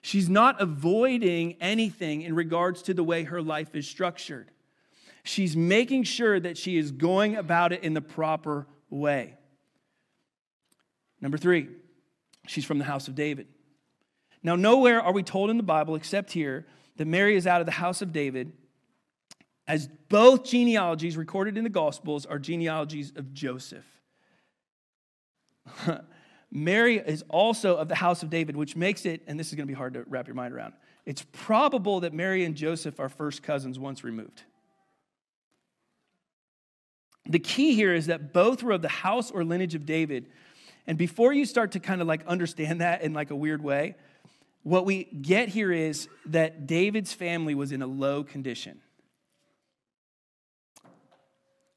She's 0.00 0.28
not 0.28 0.60
avoiding 0.60 1.56
anything 1.60 2.22
in 2.22 2.34
regards 2.34 2.82
to 2.82 2.94
the 2.94 3.04
way 3.04 3.24
her 3.24 3.42
life 3.42 3.74
is 3.74 3.86
structured. 3.86 4.50
She's 5.24 5.56
making 5.56 6.04
sure 6.04 6.38
that 6.38 6.58
she 6.58 6.76
is 6.76 6.90
going 6.90 7.36
about 7.36 7.72
it 7.72 7.82
in 7.82 7.94
the 7.94 8.02
proper 8.02 8.66
way. 8.90 9.36
Number 11.20 11.38
three, 11.38 11.68
she's 12.46 12.66
from 12.66 12.78
the 12.78 12.84
house 12.84 13.08
of 13.08 13.14
David. 13.14 13.48
Now, 14.44 14.56
nowhere 14.56 15.00
are 15.00 15.12
we 15.12 15.22
told 15.22 15.50
in 15.50 15.56
the 15.56 15.62
Bible, 15.62 15.94
except 15.96 16.30
here, 16.30 16.66
that 16.96 17.06
Mary 17.06 17.34
is 17.34 17.46
out 17.46 17.60
of 17.60 17.66
the 17.66 17.72
house 17.72 18.02
of 18.02 18.12
David, 18.12 18.52
as 19.66 19.88
both 20.10 20.44
genealogies 20.44 21.16
recorded 21.16 21.56
in 21.56 21.64
the 21.64 21.70
Gospels 21.70 22.26
are 22.26 22.38
genealogies 22.38 23.12
of 23.16 23.32
Joseph. 23.32 23.86
Mary 26.52 26.98
is 26.98 27.24
also 27.30 27.76
of 27.76 27.88
the 27.88 27.94
house 27.94 28.22
of 28.22 28.28
David, 28.28 28.54
which 28.54 28.76
makes 28.76 29.06
it, 29.06 29.22
and 29.26 29.40
this 29.40 29.48
is 29.48 29.54
going 29.54 29.66
to 29.66 29.72
be 29.72 29.76
hard 29.76 29.94
to 29.94 30.04
wrap 30.06 30.28
your 30.28 30.36
mind 30.36 30.52
around, 30.54 30.74
it's 31.06 31.24
probable 31.32 32.00
that 32.00 32.12
Mary 32.12 32.44
and 32.44 32.54
Joseph 32.54 33.00
are 33.00 33.08
first 33.08 33.42
cousins 33.42 33.78
once 33.78 34.04
removed. 34.04 34.42
The 37.26 37.38
key 37.38 37.74
here 37.74 37.94
is 37.94 38.06
that 38.06 38.34
both 38.34 38.62
were 38.62 38.72
of 38.72 38.82
the 38.82 38.88
house 38.88 39.30
or 39.30 39.44
lineage 39.44 39.74
of 39.74 39.86
David. 39.86 40.28
And 40.86 40.98
before 40.98 41.32
you 41.32 41.46
start 41.46 41.72
to 41.72 41.80
kind 41.80 42.02
of 42.02 42.06
like 42.06 42.26
understand 42.26 42.82
that 42.82 43.02
in 43.02 43.14
like 43.14 43.30
a 43.30 43.36
weird 43.36 43.62
way, 43.62 43.96
what 44.64 44.84
we 44.86 45.04
get 45.04 45.50
here 45.50 45.70
is 45.70 46.08
that 46.26 46.66
David's 46.66 47.12
family 47.12 47.54
was 47.54 47.70
in 47.70 47.82
a 47.82 47.86
low 47.86 48.24
condition. 48.24 48.80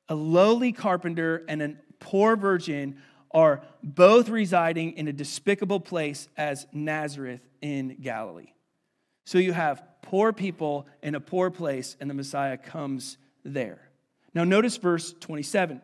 A 0.10 0.16
lowly 0.16 0.72
carpenter 0.72 1.44
and 1.48 1.62
a 1.62 1.76
poor 2.00 2.38
virgin 2.38 2.98
are 3.32 3.62
both 3.84 4.30
residing 4.30 4.94
in 4.94 5.10
a 5.10 5.14
despicable 5.14 5.82
place 5.82 6.30
as 6.38 6.66
Nazareth 6.72 7.42
in 7.62 7.98
Galilee. 8.02 8.54
So 9.26 9.38
you 9.38 9.52
have 9.52 9.84
poor 10.02 10.32
people 10.32 10.88
in 11.04 11.14
a 11.14 11.20
poor 11.20 11.52
place, 11.52 11.98
and 12.00 12.10
the 12.10 12.14
Messiah 12.14 12.56
comes 12.56 13.18
there. 13.44 13.82
Now, 14.34 14.46
notice 14.46 14.78
verse 14.78 15.14
27. 15.20 15.82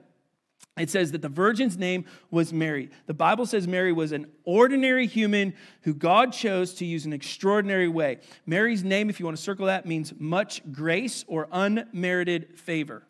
It 0.75 0.89
says 0.89 1.11
that 1.11 1.21
the 1.21 1.29
virgin's 1.29 1.77
name 1.77 2.05
was 2.31 2.51
Mary. 2.51 2.89
The 3.05 3.13
Bible 3.13 3.45
says 3.45 3.67
Mary 3.67 3.93
was 3.93 4.11
an 4.11 4.25
ordinary 4.43 5.05
human 5.05 5.53
who 5.81 5.93
God 5.93 6.33
chose 6.33 6.73
to 6.75 6.85
use 6.85 7.05
an 7.05 7.13
extraordinary 7.13 7.87
way. 7.87 8.19
Mary's 8.47 8.83
name, 8.83 9.09
if 9.09 9.19
you 9.19 9.25
want 9.25 9.37
to 9.37 9.43
circle 9.43 9.67
that, 9.67 9.85
means 9.85 10.13
much 10.17 10.63
grace 10.71 11.25
or 11.27 11.47
unmerited 11.51 12.57
favor. 12.57 13.03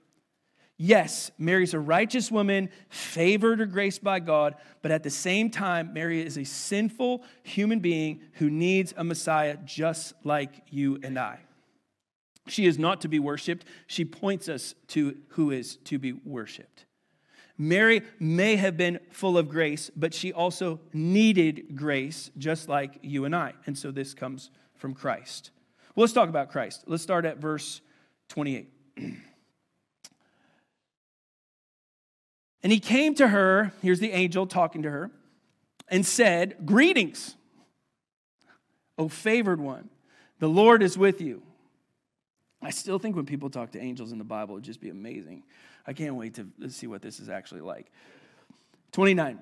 Yes, 0.75 1.31
Mary's 1.37 1.73
a 1.73 1.79
righteous 1.79 2.29
woman, 2.29 2.69
favored 2.89 3.61
or 3.61 3.65
graced 3.65 4.03
by 4.03 4.19
God, 4.19 4.55
but 4.81 4.91
at 4.91 5.03
the 5.03 5.09
same 5.09 5.49
time, 5.49 5.93
Mary 5.93 6.25
is 6.25 6.37
a 6.37 6.43
sinful 6.43 7.23
human 7.43 7.79
being 7.79 8.21
who 8.33 8.49
needs 8.49 8.93
a 8.97 9.03
Messiah 9.05 9.55
just 9.63 10.13
like 10.25 10.63
you 10.69 10.99
and 11.01 11.17
I. 11.17 11.39
She 12.47 12.65
is 12.65 12.77
not 12.77 12.99
to 13.01 13.07
be 13.07 13.19
worshiped. 13.19 13.65
She 13.87 14.03
points 14.03 14.49
us 14.49 14.75
to 14.89 15.15
who 15.29 15.51
is 15.51 15.77
to 15.85 15.97
be 15.97 16.11
worshiped. 16.11 16.85
Mary 17.67 18.01
may 18.19 18.55
have 18.55 18.77
been 18.77 18.99
full 19.09 19.37
of 19.37 19.49
grace, 19.49 19.89
but 19.95 20.13
she 20.13 20.33
also 20.33 20.79
needed 20.91 21.75
grace, 21.75 22.29
just 22.37 22.67
like 22.67 22.99
you 23.01 23.25
and 23.25 23.35
I. 23.35 23.53
And 23.65 23.77
so 23.77 23.91
this 23.91 24.13
comes 24.13 24.49
from 24.75 24.93
Christ. 24.93 25.51
Well, 25.95 26.03
let's 26.03 26.13
talk 26.13 26.29
about 26.29 26.51
Christ. 26.51 26.83
Let's 26.87 27.03
start 27.03 27.25
at 27.25 27.37
verse 27.37 27.81
28. 28.29 28.69
And 32.63 32.71
he 32.71 32.79
came 32.79 33.13
to 33.15 33.27
her, 33.27 33.73
here's 33.81 33.99
the 33.99 34.13
angel 34.13 34.47
talking 34.47 34.83
to 34.83 34.89
her, 34.89 35.11
and 35.89 36.05
said, 36.05 36.65
Greetings, 36.65 37.35
O 38.97 39.09
favored 39.09 39.59
one, 39.59 39.89
the 40.39 40.47
Lord 40.47 40.81
is 40.81 40.97
with 40.97 41.19
you. 41.19 41.43
I 42.61 42.69
still 42.69 42.99
think 42.99 43.17
when 43.17 43.25
people 43.25 43.49
talk 43.49 43.71
to 43.71 43.81
angels 43.81 44.13
in 44.13 44.17
the 44.17 44.23
Bible, 44.23 44.55
it'd 44.55 44.63
just 44.63 44.79
be 44.79 44.87
amazing. 44.87 45.43
I 45.85 45.93
can't 45.93 46.15
wait 46.15 46.35
to 46.35 46.69
see 46.69 46.87
what 46.87 47.01
this 47.01 47.19
is 47.19 47.29
actually 47.29 47.61
like. 47.61 47.91
29. 48.93 49.39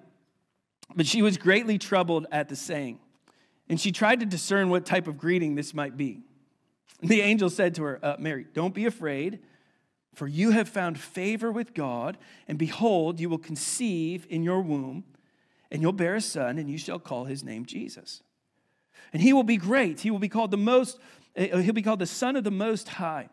But 0.95 1.05
she 1.05 1.21
was 1.21 1.37
greatly 1.37 1.77
troubled 1.77 2.27
at 2.31 2.49
the 2.49 2.55
saying, 2.55 2.99
and 3.69 3.79
she 3.79 3.91
tried 3.91 4.19
to 4.19 4.25
discern 4.25 4.69
what 4.69 4.85
type 4.85 5.07
of 5.07 5.17
greeting 5.17 5.55
this 5.55 5.73
might 5.73 5.95
be. 5.95 6.21
The 7.01 7.21
angel 7.21 7.49
said 7.49 7.75
to 7.75 7.83
her, 7.83 7.99
uh, 8.03 8.15
Mary, 8.19 8.45
don't 8.53 8.73
be 8.73 8.85
afraid. 8.85 9.39
For 10.13 10.27
you 10.27 10.51
have 10.51 10.67
found 10.67 10.99
favor 10.99 11.51
with 11.51 11.73
God, 11.73 12.17
and 12.47 12.57
behold, 12.57 13.19
you 13.19 13.29
will 13.29 13.37
conceive 13.37 14.27
in 14.29 14.43
your 14.43 14.61
womb, 14.61 15.05
and 15.71 15.81
you'll 15.81 15.93
bear 15.93 16.15
a 16.15 16.21
son, 16.21 16.57
and 16.57 16.69
you 16.69 16.77
shall 16.77 16.99
call 16.99 17.25
his 17.25 17.43
name 17.43 17.65
Jesus. 17.65 18.21
And 19.13 19.21
he 19.21 19.31
will 19.31 19.43
be 19.43 19.57
great. 19.57 20.01
He 20.01 20.11
will 20.11 20.19
be 20.19 20.29
called 20.29 20.51
the 20.51 20.57
most, 20.57 20.99
uh, 21.37 21.57
he'll 21.57 21.73
be 21.73 21.81
called 21.81 21.99
the 21.99 22.05
Son 22.05 22.35
of 22.35 22.43
the 22.43 22.51
Most 22.51 22.89
High. 22.89 23.29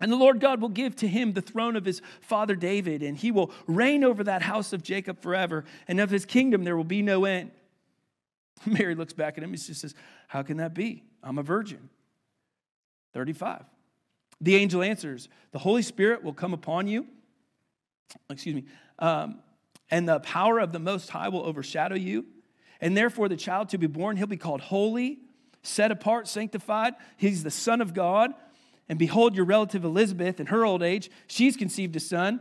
And 0.00 0.12
the 0.12 0.16
Lord 0.16 0.40
God 0.40 0.60
will 0.60 0.68
give 0.68 0.94
to 0.96 1.08
him 1.08 1.32
the 1.32 1.42
throne 1.42 1.74
of 1.74 1.84
his 1.84 2.02
father 2.20 2.54
David, 2.54 3.02
and 3.02 3.16
he 3.16 3.30
will 3.30 3.50
reign 3.66 4.04
over 4.04 4.22
that 4.24 4.42
house 4.42 4.72
of 4.72 4.82
Jacob 4.82 5.20
forever, 5.20 5.64
and 5.88 5.98
of 5.98 6.10
his 6.10 6.24
kingdom 6.24 6.64
there 6.64 6.76
will 6.76 6.84
be 6.84 7.02
no 7.02 7.24
end. 7.24 7.50
Mary 8.66 8.94
looks 8.94 9.12
back 9.12 9.38
at 9.38 9.44
him 9.44 9.50
and 9.50 9.60
she 9.60 9.74
says, 9.74 9.94
How 10.28 10.42
can 10.42 10.58
that 10.58 10.74
be? 10.74 11.02
I'm 11.22 11.38
a 11.38 11.42
virgin. 11.42 11.88
35. 13.14 13.64
The 14.40 14.56
angel 14.56 14.82
answers, 14.82 15.28
The 15.52 15.58
Holy 15.58 15.82
Spirit 15.82 16.22
will 16.22 16.32
come 16.32 16.54
upon 16.54 16.86
you. 16.86 17.06
Excuse 18.30 18.54
me. 18.54 18.64
Um, 18.98 19.40
and 19.90 20.08
the 20.08 20.20
power 20.20 20.58
of 20.58 20.72
the 20.72 20.78
Most 20.78 21.10
High 21.10 21.28
will 21.28 21.44
overshadow 21.44 21.96
you. 21.96 22.26
And 22.80 22.96
therefore, 22.96 23.28
the 23.28 23.36
child 23.36 23.70
to 23.70 23.78
be 23.78 23.86
born, 23.86 24.16
he'll 24.16 24.26
be 24.26 24.36
called 24.36 24.60
holy, 24.60 25.18
set 25.62 25.90
apart, 25.90 26.28
sanctified. 26.28 26.94
He's 27.16 27.42
the 27.42 27.50
Son 27.50 27.80
of 27.80 27.94
God. 27.94 28.32
And 28.88 28.98
behold, 28.98 29.36
your 29.36 29.44
relative 29.44 29.84
Elizabeth, 29.84 30.40
in 30.40 30.46
her 30.46 30.64
old 30.64 30.82
age, 30.82 31.10
she's 31.26 31.56
conceived 31.56 31.94
a 31.96 32.00
son. 32.00 32.40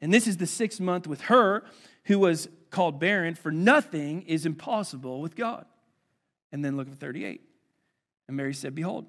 And 0.00 0.12
this 0.12 0.26
is 0.26 0.38
the 0.38 0.46
sixth 0.46 0.80
month 0.80 1.06
with 1.06 1.22
her, 1.22 1.64
who 2.04 2.18
was 2.18 2.48
called 2.70 2.98
barren, 2.98 3.34
for 3.34 3.50
nothing 3.50 4.22
is 4.22 4.46
impossible 4.46 5.20
with 5.20 5.36
God. 5.36 5.66
And 6.52 6.64
then 6.64 6.76
look 6.76 6.88
at 6.88 6.94
38. 6.94 7.40
And 8.28 8.36
Mary 8.36 8.54
said, 8.54 8.74
Behold, 8.74 9.06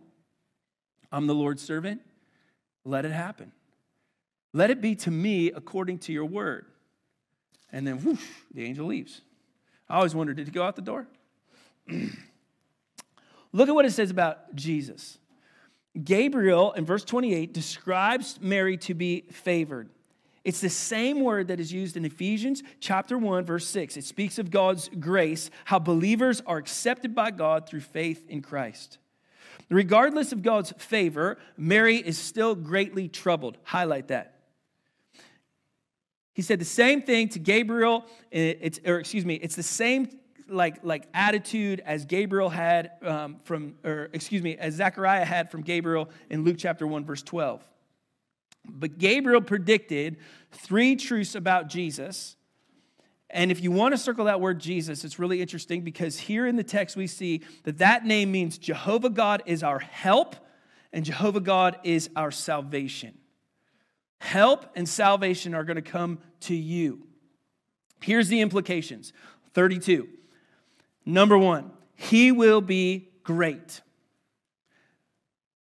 I'm 1.12 1.28
the 1.28 1.36
Lord's 1.36 1.64
servant. 1.64 2.02
Let 2.84 3.06
it 3.06 3.12
happen. 3.12 3.52
Let 4.54 4.70
it 4.70 4.82
be 4.82 4.96
to 4.96 5.12
me 5.12 5.52
according 5.52 6.00
to 6.00 6.14
your 6.14 6.26
word. 6.26 6.66
And 7.72 7.86
then 7.86 7.98
whoosh, 7.98 8.24
the 8.54 8.64
angel 8.64 8.86
leaves. 8.86 9.22
I 9.90 9.98
always 9.98 10.16
wondered, 10.16 10.38
did 10.38 10.48
he 10.48 10.52
go 10.52 10.64
out 10.64 10.76
the 10.76 10.82
door? 10.82 11.08
Look 13.52 13.70
at 13.70 13.76
what 13.76 13.86
it 13.86 13.92
says 13.92 14.12
about 14.12 14.56
Jesus. 14.56 15.18
Gabriel 16.04 16.74
in 16.74 16.86
verse 16.86 17.04
28 17.04 17.54
describes 17.54 18.40
Mary 18.42 18.78
to 18.78 18.94
be 18.94 19.26
favored. 19.32 19.90
It's 20.44 20.62
the 20.62 20.70
same 20.70 21.22
word 21.22 21.48
that 21.48 21.60
is 21.60 21.74
used 21.74 21.98
in 21.98 22.06
Ephesians 22.06 22.62
chapter 22.80 23.18
1 23.18 23.46
verse 23.46 23.68
6. 23.68 23.98
It 23.98 24.04
speaks 24.04 24.38
of 24.38 24.52
God's 24.52 24.90
grace, 25.00 25.50
how 25.66 25.80
believers 25.80 26.42
are 26.46 26.58
accepted 26.58 27.16
by 27.16 27.32
God 27.32 27.68
through 27.68 27.82
faith 27.82 28.24
in 28.30 28.42
Christ. 28.42 29.00
Regardless 29.70 30.32
of 30.32 30.44
God's 30.44 30.72
favor, 30.78 31.38
Mary 31.58 31.98
is 31.98 32.18
still 32.18 32.54
greatly 32.54 33.08
troubled. 33.08 33.58
Highlight 33.64 34.10
that. 34.10 34.36
He 36.34 36.42
said 36.42 36.60
the 36.60 36.66
same 36.66 37.02
thing 37.02 37.30
to 37.30 37.40
Gabriel, 37.40 38.06
eh, 38.32 38.54
it's, 38.60 38.80
or 38.86 39.00
excuse 39.00 39.26
me, 39.26 39.36
it's 39.36 39.56
the 39.56 39.64
same 39.64 40.10
like, 40.48 40.84
like 40.84 41.08
attitude 41.14 41.82
as 41.86 42.06
Gabriel 42.06 42.50
had 42.50 42.92
um, 43.02 43.38
from, 43.44 43.76
or 43.84 44.10
excuse 44.14 44.42
me, 44.42 44.58
as 44.58 44.76
Zechariah 44.76 45.26
had 45.26 45.52
from 45.52 45.62
Gabriel 45.62 46.10
in 46.30 46.44
Luke 46.44 46.58
chapter 46.60 46.86
1, 46.86 47.06
verse 47.06 47.24
12. 47.24 47.68
But 48.68 48.98
Gabriel 48.98 49.42
predicted 49.42 50.18
three 50.52 50.96
truths 50.96 51.36
about 51.36 51.68
Jesus. 51.68 52.36
And 53.30 53.52
if 53.52 53.62
you 53.62 53.72
want 53.72 53.94
to 53.94 53.98
circle 53.98 54.26
that 54.26 54.40
word 54.40 54.60
Jesus, 54.60 55.04
it's 55.04 55.20
really 55.20 55.42
interesting 55.42 55.82
because 55.82 56.20
here 56.20 56.48
in 56.48 56.56
the 56.56 56.64
text 56.64 56.96
we 56.96 57.08
see 57.08 57.42
that 57.64 57.80
that 57.80 58.06
name 58.06 58.32
means 58.32 58.58
Jehovah 58.58 59.10
God 59.10 59.44
is 59.46 59.64
our 59.64 59.80
help 59.80 60.36
and 60.94 61.04
Jehovah 61.04 61.42
God 61.42 61.78
is 61.84 62.10
our 62.16 62.32
salvation. 62.32 63.18
Help 64.20 64.66
and 64.76 64.88
salvation 64.88 65.54
are 65.54 65.64
going 65.64 65.76
to 65.76 65.82
come 65.82 66.20
to 66.42 66.56
you. 66.56 67.06
Here's 68.02 68.28
the 68.28 68.42
implications 68.42 69.12
32. 69.54 70.08
Number 71.06 71.38
one, 71.38 71.72
he 71.96 72.32
will 72.32 72.62
be 72.62 73.10
great. 73.24 73.82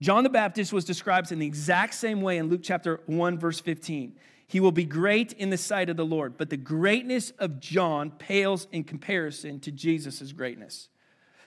John 0.00 0.24
the 0.24 0.30
Baptist 0.30 0.72
was 0.72 0.84
described 0.84 1.32
in 1.32 1.38
the 1.38 1.46
exact 1.46 1.94
same 1.94 2.20
way 2.20 2.38
in 2.38 2.48
Luke 2.48 2.60
chapter 2.62 3.00
1, 3.06 3.38
verse 3.38 3.60
15. 3.60 4.16
He 4.46 4.60
will 4.60 4.72
be 4.72 4.84
great 4.84 5.32
in 5.32 5.50
the 5.50 5.56
sight 5.56 5.88
of 5.88 5.96
the 5.96 6.04
Lord, 6.04 6.36
but 6.36 6.50
the 6.50 6.56
greatness 6.56 7.30
of 7.38 7.60
John 7.60 8.10
pales 8.10 8.68
in 8.72 8.84
comparison 8.84 9.60
to 9.60 9.72
Jesus' 9.72 10.32
greatness. 10.32 10.88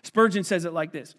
Spurgeon 0.04 0.44
says 0.44 0.66
it 0.66 0.74
like 0.74 0.92
this 0.92 1.16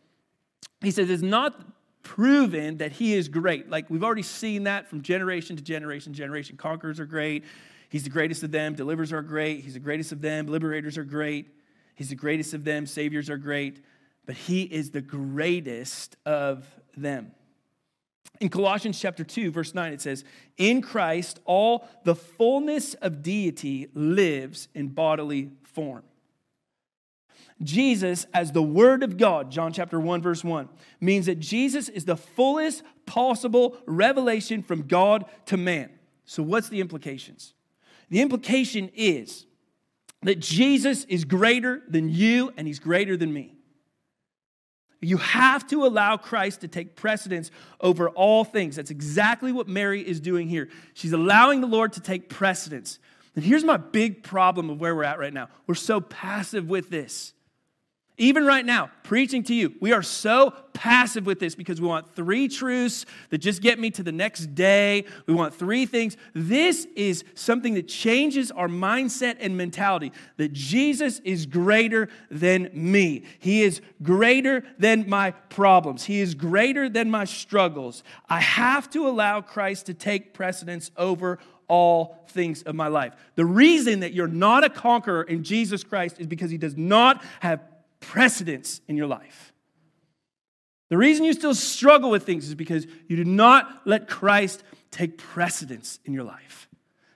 He 0.80 0.90
says, 0.90 1.10
It's 1.10 1.22
not 1.22 1.64
proven 2.02 2.78
that 2.78 2.92
he 2.92 3.14
is 3.14 3.28
great. 3.28 3.68
Like 3.68 3.90
we've 3.90 4.04
already 4.04 4.22
seen 4.22 4.64
that 4.64 4.88
from 4.88 5.02
generation 5.02 5.56
to 5.56 5.62
generation, 5.62 6.12
generation. 6.12 6.56
Conquerors 6.56 6.98
are 6.98 7.06
great. 7.06 7.44
He's 7.88 8.04
the 8.04 8.10
greatest 8.10 8.42
of 8.42 8.50
them. 8.50 8.74
Deliverers 8.74 9.12
are 9.12 9.22
great. 9.22 9.60
He's 9.60 9.74
the 9.74 9.80
greatest 9.80 10.12
of 10.12 10.20
them. 10.20 10.46
Liberators 10.46 10.98
are 10.98 11.04
great. 11.04 11.48
He's 11.98 12.10
the 12.10 12.14
greatest 12.14 12.54
of 12.54 12.62
them. 12.62 12.86
Saviors 12.86 13.28
are 13.28 13.36
great. 13.36 13.82
But 14.24 14.36
he 14.36 14.62
is 14.62 14.92
the 14.92 15.00
greatest 15.00 16.16
of 16.24 16.64
them. 16.96 17.32
In 18.40 18.50
Colossians 18.50 19.00
chapter 19.00 19.24
2, 19.24 19.50
verse 19.50 19.74
9, 19.74 19.92
it 19.94 20.00
says, 20.00 20.22
In 20.56 20.80
Christ, 20.80 21.40
all 21.44 21.88
the 22.04 22.14
fullness 22.14 22.94
of 22.94 23.20
deity 23.20 23.88
lives 23.94 24.68
in 24.76 24.90
bodily 24.90 25.50
form. 25.64 26.04
Jesus 27.64 28.26
as 28.32 28.52
the 28.52 28.62
Word 28.62 29.02
of 29.02 29.16
God, 29.16 29.50
John 29.50 29.72
chapter 29.72 29.98
1, 29.98 30.22
verse 30.22 30.44
1, 30.44 30.68
means 31.00 31.26
that 31.26 31.40
Jesus 31.40 31.88
is 31.88 32.04
the 32.04 32.16
fullest 32.16 32.84
possible 33.06 33.76
revelation 33.86 34.62
from 34.62 34.82
God 34.82 35.24
to 35.46 35.56
man. 35.56 35.90
So, 36.26 36.44
what's 36.44 36.68
the 36.68 36.80
implications? 36.80 37.54
The 38.08 38.20
implication 38.20 38.88
is 38.94 39.46
that 40.22 40.40
Jesus 40.40 41.04
is 41.04 41.24
greater 41.24 41.82
than 41.88 42.08
you 42.08 42.52
and 42.56 42.66
he's 42.66 42.78
greater 42.78 43.16
than 43.16 43.32
me. 43.32 43.54
You 45.00 45.18
have 45.18 45.66
to 45.68 45.84
allow 45.84 46.16
Christ 46.16 46.62
to 46.62 46.68
take 46.68 46.96
precedence 46.96 47.52
over 47.80 48.08
all 48.10 48.44
things. 48.44 48.76
That's 48.76 48.90
exactly 48.90 49.52
what 49.52 49.68
Mary 49.68 50.06
is 50.06 50.18
doing 50.18 50.48
here. 50.48 50.68
She's 50.92 51.12
allowing 51.12 51.60
the 51.60 51.68
Lord 51.68 51.92
to 51.92 52.00
take 52.00 52.28
precedence. 52.28 52.98
And 53.36 53.44
here's 53.44 53.62
my 53.62 53.76
big 53.76 54.24
problem 54.24 54.70
of 54.70 54.80
where 54.80 54.96
we're 54.96 55.04
at 55.04 55.20
right 55.20 55.32
now 55.32 55.48
we're 55.68 55.76
so 55.76 56.00
passive 56.00 56.68
with 56.68 56.90
this. 56.90 57.32
Even 58.20 58.44
right 58.44 58.66
now, 58.66 58.90
preaching 59.04 59.44
to 59.44 59.54
you, 59.54 59.74
we 59.80 59.92
are 59.92 60.02
so 60.02 60.52
passive 60.72 61.24
with 61.24 61.38
this 61.38 61.54
because 61.54 61.80
we 61.80 61.86
want 61.86 62.14
three 62.16 62.48
truths 62.48 63.06
that 63.30 63.38
just 63.38 63.62
get 63.62 63.78
me 63.78 63.90
to 63.92 64.02
the 64.02 64.10
next 64.10 64.56
day. 64.56 65.04
We 65.26 65.34
want 65.34 65.54
three 65.54 65.86
things. 65.86 66.16
This 66.34 66.86
is 66.96 67.22
something 67.34 67.74
that 67.74 67.86
changes 67.86 68.50
our 68.50 68.66
mindset 68.66 69.36
and 69.38 69.56
mentality 69.56 70.12
that 70.36 70.52
Jesus 70.52 71.20
is 71.20 71.46
greater 71.46 72.08
than 72.28 72.70
me. 72.72 73.22
He 73.38 73.62
is 73.62 73.80
greater 74.02 74.64
than 74.78 75.08
my 75.08 75.30
problems. 75.30 76.04
He 76.04 76.20
is 76.20 76.34
greater 76.34 76.88
than 76.88 77.12
my 77.12 77.24
struggles. 77.24 78.02
I 78.28 78.40
have 78.40 78.90
to 78.90 79.06
allow 79.06 79.42
Christ 79.42 79.86
to 79.86 79.94
take 79.94 80.34
precedence 80.34 80.90
over 80.96 81.38
all 81.68 82.24
things 82.30 82.62
of 82.62 82.74
my 82.74 82.88
life. 82.88 83.14
The 83.36 83.44
reason 83.44 84.00
that 84.00 84.12
you're 84.12 84.26
not 84.26 84.64
a 84.64 84.70
conqueror 84.70 85.22
in 85.22 85.44
Jesus 85.44 85.84
Christ 85.84 86.16
is 86.18 86.26
because 86.26 86.50
he 86.50 86.58
does 86.58 86.76
not 86.76 87.22
have 87.40 87.60
precedence 88.00 88.80
in 88.88 88.96
your 88.96 89.06
life. 89.06 89.52
The 90.88 90.96
reason 90.96 91.24
you 91.24 91.32
still 91.32 91.54
struggle 91.54 92.10
with 92.10 92.24
things 92.24 92.48
is 92.48 92.54
because 92.54 92.86
you 93.08 93.16
do 93.16 93.24
not 93.24 93.82
let 93.84 94.08
Christ 94.08 94.62
take 94.90 95.18
precedence 95.18 95.98
in 96.04 96.14
your 96.14 96.24
life. 96.24 96.68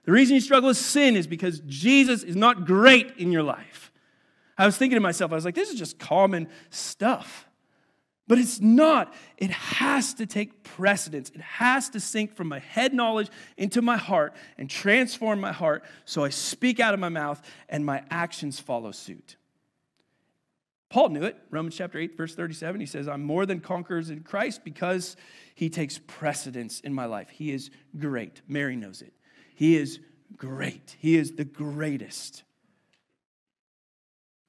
The 0.05 0.13
reason 0.13 0.35
you 0.35 0.41
struggle 0.41 0.69
with 0.69 0.77
sin 0.77 1.17
is 1.17 1.27
because 1.27 1.61
Jesus 1.61 2.23
is 2.23 2.37
not 2.37 2.67
great 2.67 3.13
in 3.17 3.33
your 3.33 3.43
life. 3.43 3.93
I 4.59 4.67
was 4.67 4.77
thinking 4.77 4.97
to 4.97 5.01
myself, 5.01 5.33
I 5.33 5.37
was 5.37 5.45
like, 5.45 5.55
this 5.55 5.71
is 5.71 5.79
just 5.79 5.99
common 5.99 6.49
stuff. 6.71 7.49
But 8.29 8.39
it's 8.39 8.61
not. 8.61 9.13
It 9.37 9.51
has 9.51 10.15
to 10.15 10.27
take 10.27 10.63
precedence. 10.63 11.31
It 11.31 11.41
has 11.41 11.89
to 11.91 12.01
sink 12.01 12.35
from 12.35 12.49
my 12.49 12.61
head 12.61 12.95
knowledge 12.95 13.29
into 13.57 13.83
my 13.83 13.97
heart 13.97 14.35
and 14.59 14.71
transform 14.71 15.41
my 15.41 15.53
heart 15.53 15.85
so 16.05 16.25
I 16.25 16.29
speak 16.29 16.79
out 16.79 16.95
of 16.95 17.01
my 17.01 17.09
mouth 17.09 17.43
and 17.69 17.85
my 17.85 18.03
actions 18.11 18.61
follow 18.61 18.93
suit. 18.93 19.37
Paul 20.93 21.09
knew 21.09 21.23
it. 21.23 21.39
Romans 21.51 21.75
chapter 21.75 21.99
8, 21.99 22.19
verse 22.19 22.35
37, 22.35 22.79
he 22.79 22.87
says, 22.87 23.09
I'm 23.09 23.25
more 23.25 23.47
than 23.47 23.61
conquerors 23.61 24.11
in 24.11 24.21
Christ 24.21 24.63
because 24.63 25.17
he 25.55 25.71
takes 25.71 25.99
precedence 26.07 26.81
in 26.81 26.93
my 26.93 27.07
life. 27.07 27.31
He 27.31 27.51
is 27.51 27.71
great. 27.99 28.43
Mary 28.47 28.77
knows 28.77 29.01
it. 29.01 29.15
He 29.55 29.75
is 29.79 30.01
great. 30.37 30.95
He 30.99 31.17
is 31.17 31.33
the 31.33 31.47
greatest. 31.47 32.43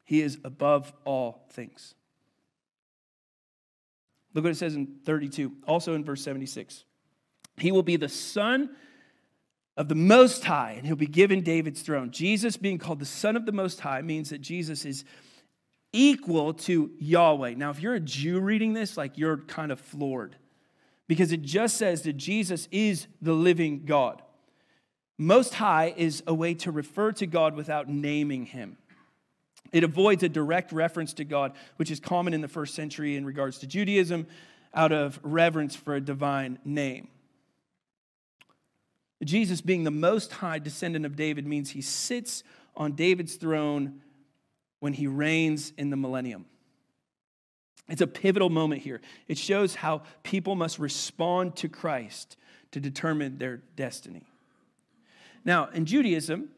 He 0.04 0.22
is 0.22 0.38
above 0.44 0.92
all 1.06 1.46
things. 1.52 1.96
Look 4.34 4.44
what 4.44 4.52
it 4.52 4.58
says 4.58 4.76
in 4.76 4.98
32, 5.06 5.50
also 5.66 5.94
in 5.94 6.04
verse 6.04 6.22
76. 6.24 6.84
He 7.56 7.72
will 7.72 7.84
be 7.84 7.96
the 7.96 8.10
Son 8.10 8.76
of 9.78 9.88
the 9.88 9.96
Most 9.96 10.44
High, 10.44 10.72
and 10.72 10.86
he'll 10.86 10.98
be 10.98 11.08
given 11.08 11.40
David's 11.40 11.84
throne. 11.84 12.12
Jesus 12.12 12.58
being 12.58 12.80
called 12.80 13.00
the 13.00 13.06
Son 13.06 13.38
of 13.38 13.46
the 13.46 13.54
Most 13.54 13.80
High 13.80 14.02
means 14.02 14.30
that 14.32 14.42
Jesus 14.42 14.84
is 14.84 15.06
equal 15.94 16.54
to 16.54 16.92
Yahweh. 17.00 17.54
Now, 17.54 17.70
if 17.70 17.80
you're 17.80 17.94
a 17.94 18.00
Jew 18.00 18.40
reading 18.40 18.74
this, 18.74 18.98
like 18.98 19.18
you're 19.18 19.38
kind 19.38 19.72
of 19.72 19.80
floored 19.80 20.36
because 21.08 21.32
it 21.32 21.44
just 21.44 21.78
says 21.78 22.02
that 22.02 22.14
Jesus 22.14 22.68
is 22.72 23.08
the 23.22 23.34
living 23.34 23.86
God. 23.86 24.22
Most 25.18 25.54
High 25.54 25.94
is 25.96 26.24
a 26.26 26.34
way 26.34 26.56
to 26.56 26.72
refer 26.72 27.12
to 27.14 27.28
God 27.28 27.56
without 27.56 27.88
naming 27.88 28.46
him. 28.46 28.78
It 29.72 29.84
avoids 29.84 30.24
a 30.24 30.30
direct 30.30 30.72
reference 30.72 31.14
to 31.14 31.24
God, 31.24 31.54
which 31.78 31.92
is 31.92 32.00
common 32.00 32.34
in 32.34 32.42
the 32.42 32.48
first 32.48 32.76
century 32.76 33.16
in 33.16 33.26
regards 33.26 33.60
to 33.60 33.68
Judaism, 33.68 34.28
out 34.74 34.92
of 34.92 35.20
reverence 35.24 35.76
for 35.76 35.96
a 35.96 36.02
divine 36.02 36.60
name. 36.66 37.08
Jesus 39.24 39.62
being 39.62 39.84
the 39.84 39.92
most 39.92 40.32
high 40.34 40.60
descendant 40.60 41.06
of 41.06 41.16
David 41.16 41.48
means 41.48 41.70
he 41.72 41.82
sits 41.82 42.44
on 42.76 42.94
David's 42.94 43.36
throne 43.36 44.02
when 44.84 44.92
he 44.92 45.08
reigns 45.08 45.72
in 45.78 45.90
the 45.90 45.96
millennium. 45.96 46.44
It's 47.88 48.02
a 48.02 48.06
pivotal 48.06 48.50
moment 48.50 48.82
here. 48.82 49.00
It 49.30 49.38
shows 49.38 49.76
how 49.76 50.02
people 50.24 50.56
must 50.56 50.78
respond 50.78 51.56
to 51.56 51.70
Christ 51.70 52.36
to 52.72 52.82
determine 52.82 53.38
their 53.38 53.62
destiny. 53.78 54.28
Now, 55.46 55.70
in 55.74 55.86
Judaism, 55.86 56.50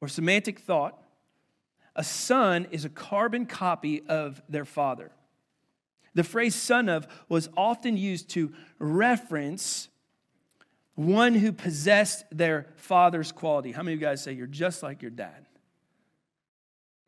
or 0.00 0.08
Semitic 0.08 0.60
thought, 0.60 0.98
a 1.94 2.02
son 2.02 2.66
is 2.70 2.86
a 2.86 2.88
carbon 2.88 3.44
copy 3.44 4.00
of 4.08 4.40
their 4.48 4.64
father. 4.64 5.10
The 6.14 6.24
phrase 6.24 6.54
son 6.54 6.88
of 6.88 7.06
was 7.28 7.50
often 7.54 7.98
used 7.98 8.30
to 8.30 8.50
reference 8.78 9.90
one 10.94 11.34
who 11.34 11.52
possessed 11.52 12.24
their 12.32 12.68
father's 12.76 13.30
quality. 13.30 13.72
How 13.72 13.82
many 13.82 13.92
of 13.92 14.00
you 14.00 14.06
guys 14.06 14.22
say 14.22 14.32
you're 14.32 14.46
just 14.46 14.82
like 14.82 15.02
your 15.02 15.10
dad? 15.10 15.44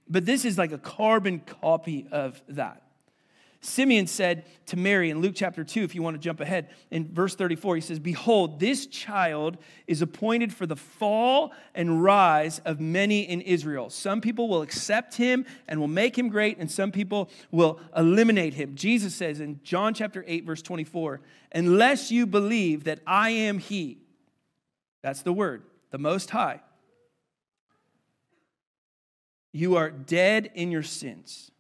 But 0.08 0.26
this 0.26 0.44
is 0.44 0.58
like 0.58 0.72
a 0.72 0.78
carbon 0.78 1.40
copy 1.40 2.06
of 2.10 2.42
that. 2.48 2.84
Simeon 3.64 4.06
said 4.06 4.44
to 4.66 4.76
Mary 4.76 5.08
in 5.08 5.22
Luke 5.22 5.32
chapter 5.34 5.64
2, 5.64 5.82
if 5.82 5.94
you 5.94 6.02
want 6.02 6.14
to 6.14 6.20
jump 6.20 6.40
ahead, 6.40 6.68
in 6.90 7.12
verse 7.12 7.34
34, 7.34 7.76
he 7.76 7.80
says, 7.80 7.98
Behold, 7.98 8.60
this 8.60 8.86
child 8.86 9.56
is 9.86 10.02
appointed 10.02 10.52
for 10.52 10.66
the 10.66 10.76
fall 10.76 11.52
and 11.74 12.02
rise 12.02 12.58
of 12.66 12.78
many 12.78 13.22
in 13.22 13.40
Israel. 13.40 13.88
Some 13.88 14.20
people 14.20 14.48
will 14.48 14.60
accept 14.60 15.16
him 15.16 15.46
and 15.66 15.80
will 15.80 15.88
make 15.88 16.16
him 16.18 16.28
great, 16.28 16.58
and 16.58 16.70
some 16.70 16.92
people 16.92 17.30
will 17.50 17.80
eliminate 17.96 18.52
him. 18.52 18.74
Jesus 18.74 19.14
says 19.14 19.40
in 19.40 19.60
John 19.64 19.94
chapter 19.94 20.24
8, 20.26 20.44
verse 20.44 20.60
24, 20.60 21.22
Unless 21.52 22.10
you 22.10 22.26
believe 22.26 22.84
that 22.84 23.00
I 23.06 23.30
am 23.30 23.58
he, 23.58 23.98
that's 25.02 25.22
the 25.22 25.32
word, 25.32 25.62
the 25.90 25.98
Most 25.98 26.30
High, 26.30 26.60
you 29.54 29.76
are 29.76 29.88
dead 29.88 30.50
in 30.54 30.72
your 30.72 30.82
sins. 30.82 31.52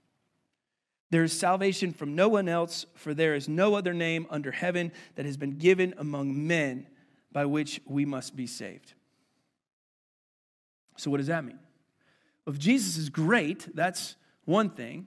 There 1.10 1.22
is 1.22 1.32
salvation 1.32 1.92
from 1.92 2.16
no 2.16 2.28
one 2.28 2.48
else, 2.48 2.86
for 2.94 3.14
there 3.14 3.36
is 3.36 3.48
no 3.48 3.76
other 3.76 3.94
name 3.94 4.26
under 4.30 4.50
heaven 4.50 4.90
that 5.14 5.24
has 5.24 5.36
been 5.36 5.58
given 5.58 5.94
among 5.96 6.46
men 6.46 6.88
by 7.30 7.46
which 7.46 7.80
we 7.86 8.04
must 8.04 8.34
be 8.34 8.48
saved. 8.48 8.94
So, 10.96 11.08
what 11.08 11.18
does 11.18 11.28
that 11.28 11.44
mean? 11.44 11.60
If 12.48 12.58
Jesus 12.58 12.96
is 12.96 13.10
great, 13.10 13.74
that's 13.76 14.16
one 14.44 14.70
thing, 14.70 15.06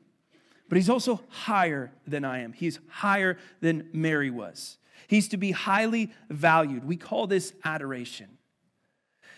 but 0.69 0.77
he's 0.77 0.89
also 0.89 1.19
higher 1.27 1.91
than 2.07 2.23
I 2.23 2.39
am. 2.39 2.53
He's 2.53 2.79
higher 2.87 3.37
than 3.59 3.89
Mary 3.91 4.29
was. 4.29 4.77
He's 5.07 5.27
to 5.29 5.37
be 5.37 5.51
highly 5.51 6.13
valued. 6.29 6.85
We 6.85 6.95
call 6.95 7.27
this 7.27 7.53
adoration. 7.65 8.37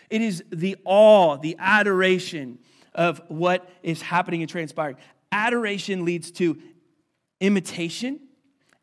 It 0.08 0.22
is 0.22 0.44
the 0.50 0.76
awe, 0.84 1.36
the 1.36 1.56
adoration 1.58 2.60
of 2.94 3.20
what 3.28 3.68
is 3.82 4.02
happening 4.02 4.42
and 4.42 4.50
transpiring. 4.50 4.96
Adoration 5.32 6.04
leads 6.04 6.30
to 6.32 6.58
imitation, 7.40 8.20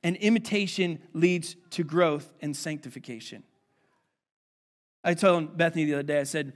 and 0.04 0.16
imitation 0.18 1.00
leads 1.14 1.56
to 1.72 1.84
growth 1.84 2.32
and 2.42 2.56
sanctification. 2.56 3.44
I 5.04 5.14
told 5.14 5.58
Bethany 5.58 5.86
the 5.86 5.96
other 5.96 6.04
day, 6.04 6.20
I 6.20 6.24
said, 6.24 6.54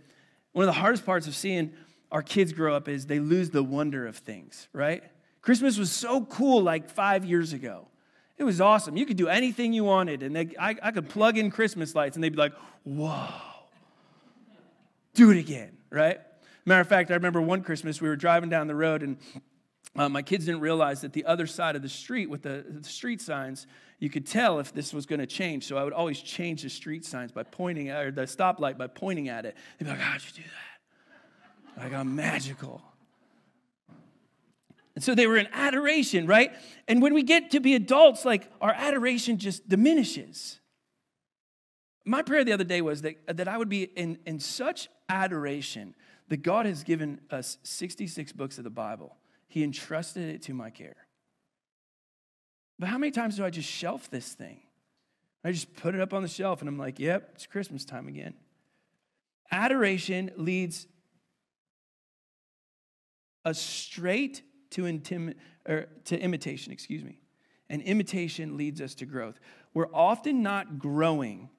one 0.53 0.63
of 0.63 0.67
the 0.67 0.79
hardest 0.79 1.05
parts 1.05 1.27
of 1.27 1.35
seeing 1.35 1.73
our 2.11 2.21
kids 2.21 2.51
grow 2.51 2.75
up 2.75 2.87
is 2.89 3.05
they 3.05 3.19
lose 3.19 3.49
the 3.49 3.63
wonder 3.63 4.05
of 4.05 4.17
things, 4.17 4.67
right? 4.73 5.03
Christmas 5.41 5.77
was 5.77 5.91
so 5.91 6.25
cool 6.25 6.61
like 6.61 6.89
five 6.89 7.23
years 7.23 7.53
ago. 7.53 7.87
It 8.37 8.43
was 8.43 8.59
awesome. 8.59 8.97
You 8.97 9.05
could 9.05 9.17
do 9.17 9.27
anything 9.27 9.71
you 9.71 9.83
wanted, 9.83 10.23
and 10.23 10.35
they, 10.35 10.49
I, 10.59 10.75
I 10.81 10.91
could 10.91 11.09
plug 11.09 11.37
in 11.37 11.51
Christmas 11.51 11.95
lights, 11.95 12.15
and 12.15 12.23
they'd 12.23 12.31
be 12.31 12.37
like, 12.37 12.53
whoa, 12.83 13.27
do 15.13 15.31
it 15.31 15.37
again, 15.37 15.77
right? 15.89 16.19
Matter 16.65 16.81
of 16.81 16.87
fact, 16.87 17.09
I 17.09 17.15
remember 17.15 17.41
one 17.41 17.63
Christmas 17.63 18.01
we 18.01 18.07
were 18.07 18.15
driving 18.15 18.49
down 18.49 18.67
the 18.67 18.75
road, 18.75 19.01
and 19.01 19.17
uh, 19.95 20.07
my 20.07 20.21
kids 20.21 20.45
didn't 20.45 20.61
realize 20.61 21.01
that 21.01 21.13
the 21.13 21.25
other 21.25 21.47
side 21.47 21.75
of 21.75 21.81
the 21.81 21.89
street 21.89 22.29
with 22.29 22.43
the, 22.43 22.63
the 22.67 22.87
street 22.87 23.19
signs, 23.19 23.65
you 23.99 24.09
could 24.09 24.25
tell 24.25 24.59
if 24.59 24.73
this 24.73 24.93
was 24.93 25.05
going 25.05 25.19
to 25.19 25.27
change. 25.27 25.65
So 25.65 25.77
I 25.77 25.83
would 25.83 25.93
always 25.93 26.21
change 26.21 26.61
the 26.61 26.69
street 26.69 27.03
signs 27.03 27.31
by 27.31 27.43
pointing 27.43 27.89
at, 27.89 28.05
or 28.05 28.11
the 28.11 28.21
stoplight 28.23 28.77
by 28.77 28.87
pointing 28.87 29.27
at 29.27 29.45
it. 29.45 29.55
They'd 29.77 29.85
be 29.85 29.91
like, 29.91 29.99
How'd 29.99 30.21
you 30.21 30.43
do 30.43 30.49
that? 30.49 31.83
Like, 31.83 31.93
I'm 31.93 32.15
magical. 32.15 32.81
And 34.93 35.03
so 35.03 35.15
they 35.15 35.25
were 35.25 35.37
in 35.37 35.47
adoration, 35.53 36.27
right? 36.27 36.51
And 36.87 37.01
when 37.01 37.13
we 37.13 37.23
get 37.23 37.51
to 37.51 37.59
be 37.59 37.75
adults, 37.75 38.25
like 38.25 38.49
our 38.59 38.73
adoration 38.73 39.37
just 39.37 39.67
diminishes. 39.67 40.59
My 42.05 42.21
prayer 42.21 42.43
the 42.43 42.51
other 42.51 42.63
day 42.63 42.81
was 42.81 43.01
that, 43.03 43.15
that 43.37 43.47
I 43.47 43.57
would 43.57 43.69
be 43.69 43.83
in, 43.83 44.19
in 44.25 44.39
such 44.39 44.89
adoration 45.07 45.95
that 46.31 46.43
God 46.43 46.65
has 46.65 46.85
given 46.85 47.19
us 47.29 47.57
66 47.63 48.31
books 48.31 48.57
of 48.57 48.63
the 48.63 48.69
Bible 48.69 49.17
he 49.49 49.65
entrusted 49.65 50.33
it 50.33 50.41
to 50.43 50.53
my 50.53 50.69
care. 50.69 50.95
But 52.79 52.87
how 52.87 52.97
many 52.97 53.11
times 53.11 53.35
do 53.35 53.43
I 53.43 53.49
just 53.49 53.67
shelf 53.67 54.09
this 54.09 54.31
thing? 54.31 54.61
I 55.43 55.51
just 55.51 55.75
put 55.75 55.93
it 55.93 55.99
up 55.99 56.13
on 56.13 56.21
the 56.21 56.29
shelf 56.29 56.61
and 56.61 56.69
I'm 56.69 56.77
like, 56.77 56.99
yep, 56.99 57.31
it's 57.35 57.47
Christmas 57.47 57.83
time 57.83 58.07
again. 58.07 58.33
Adoration 59.51 60.31
leads 60.37 60.87
us 63.43 63.59
straight 63.59 64.41
to, 64.69 64.83
intim- 64.83 65.35
or 65.67 65.87
to 66.05 66.17
imitation, 66.17 66.71
excuse 66.71 67.03
me. 67.03 67.19
And 67.69 67.81
imitation 67.81 68.55
leads 68.55 68.79
us 68.79 68.95
to 68.95 69.05
growth. 69.05 69.37
We're 69.73 69.93
often 69.93 70.41
not 70.41 70.79
growing 70.79 71.49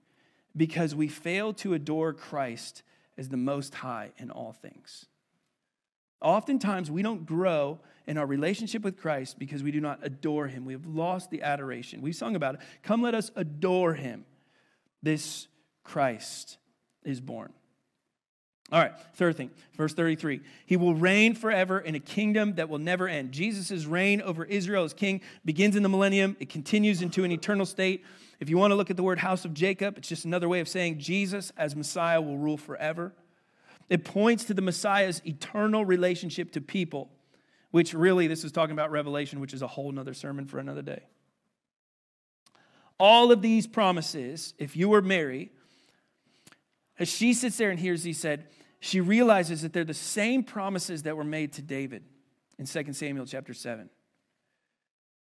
because 0.57 0.95
we 0.95 1.09
fail 1.09 1.53
to 1.55 1.75
adore 1.75 2.15
Christ 2.15 2.83
as 3.17 3.29
the 3.29 3.37
most 3.37 3.75
high 3.75 4.11
in 4.19 4.31
all 4.31 4.53
things. 4.53 5.07
Oftentimes, 6.21 6.91
we 6.91 7.03
don't 7.03 7.27
grow 7.27 7.81
in 8.07 8.17
our 8.17 8.27
relationship 8.27 8.83
with 8.83 8.97
Christ 8.97 9.39
because 9.39 9.63
we 9.63 9.73
do 9.73 9.81
not 9.81 9.99
adore 10.03 10.47
him. 10.47 10.65
We 10.65 10.73
have 10.73 10.87
lost 10.87 11.31
the 11.31 11.43
adoration. 11.43 12.01
We 12.01 12.13
sung 12.13 12.37
about 12.37 12.57
it. 12.57 12.61
Come, 12.83 13.03
let 13.03 13.15
us 13.15 13.31
adore 13.35 13.95
him. 13.95 14.25
This 15.03 15.49
Christ 15.83 16.59
is 17.05 17.21
born. 17.21 17.53
All 18.73 18.81
right, 18.81 18.93
third 19.17 19.37
thing, 19.37 19.51
verse 19.77 19.93
33. 19.93 20.41
He 20.65 20.79
will 20.79 20.95
reign 20.95 21.35
forever 21.35 21.79
in 21.79 21.95
a 21.95 22.01
kingdom 22.01 22.55
that 22.55 22.71
will 22.71 22.79
never 22.79 23.07
end. 23.07 23.31
Jesus' 23.31 23.85
reign 23.85 24.23
over 24.23 24.47
Israel 24.47 24.85
as 24.85 24.95
king 24.95 25.21
begins 25.45 25.77
in 25.77 25.83
the 25.83 25.91
millennium, 25.91 26.39
it 26.41 26.49
continues 26.49 27.03
into 27.03 27.23
an 27.23 27.31
eternal 27.31 27.67
state. 27.67 28.03
If 28.41 28.49
you 28.49 28.57
want 28.57 28.71
to 28.71 28.75
look 28.75 28.91
at 28.91 28.97
the 28.97 29.03
word 29.03 29.19
house 29.19 29.45
of 29.45 29.53
Jacob, 29.53 29.99
it's 29.99 30.09
just 30.09 30.25
another 30.25 30.49
way 30.49 30.61
of 30.61 30.69
saying 30.69 30.99
Jesus 31.01 31.53
as 31.59 31.77
Messiah 31.77 32.21
will 32.21 32.39
rule 32.39 32.57
forever. 32.57 33.13
It 33.91 34.07
points 34.07 34.45
to 34.45 34.55
the 34.55 34.63
Messiah's 34.63 35.21
eternal 35.27 35.85
relationship 35.85 36.53
to 36.53 36.63
people, 36.63 37.11
which 37.73 37.93
really, 37.93 38.27
this 38.27 38.43
is 38.43 38.53
talking 38.53 38.73
about 38.73 38.91
Revelation, 38.91 39.39
which 39.39 39.53
is 39.53 39.61
a 39.61 39.67
whole 39.67 39.93
nother 39.93 40.15
sermon 40.15 40.47
for 40.47 40.59
another 40.59 40.83
day. 40.83 41.03
All 42.99 43.33
of 43.33 43.43
these 43.43 43.67
promises, 43.67 44.55
if 44.59 44.77
you 44.77 44.89
were 44.89 45.03
Mary, 45.03 45.53
as 46.99 47.11
she 47.11 47.35
sits 47.35 47.59
there 47.59 47.71
and 47.71 47.79
hears 47.79 48.03
these 48.03 48.19
said, 48.19 48.47
she 48.85 49.01
realizes 49.01 49.63
that 49.63 49.73
they're 49.73 49.85
the 49.85 49.95
same 49.95 50.43
promises 50.43 51.05
that 51.05 51.17
were 51.17 51.23
made 51.23 51.53
to 51.53 51.63
David 51.63 52.03
in 52.59 52.67
2 52.67 52.93
Samuel 52.93 53.25
chapter 53.25 53.55
7. 53.55 53.89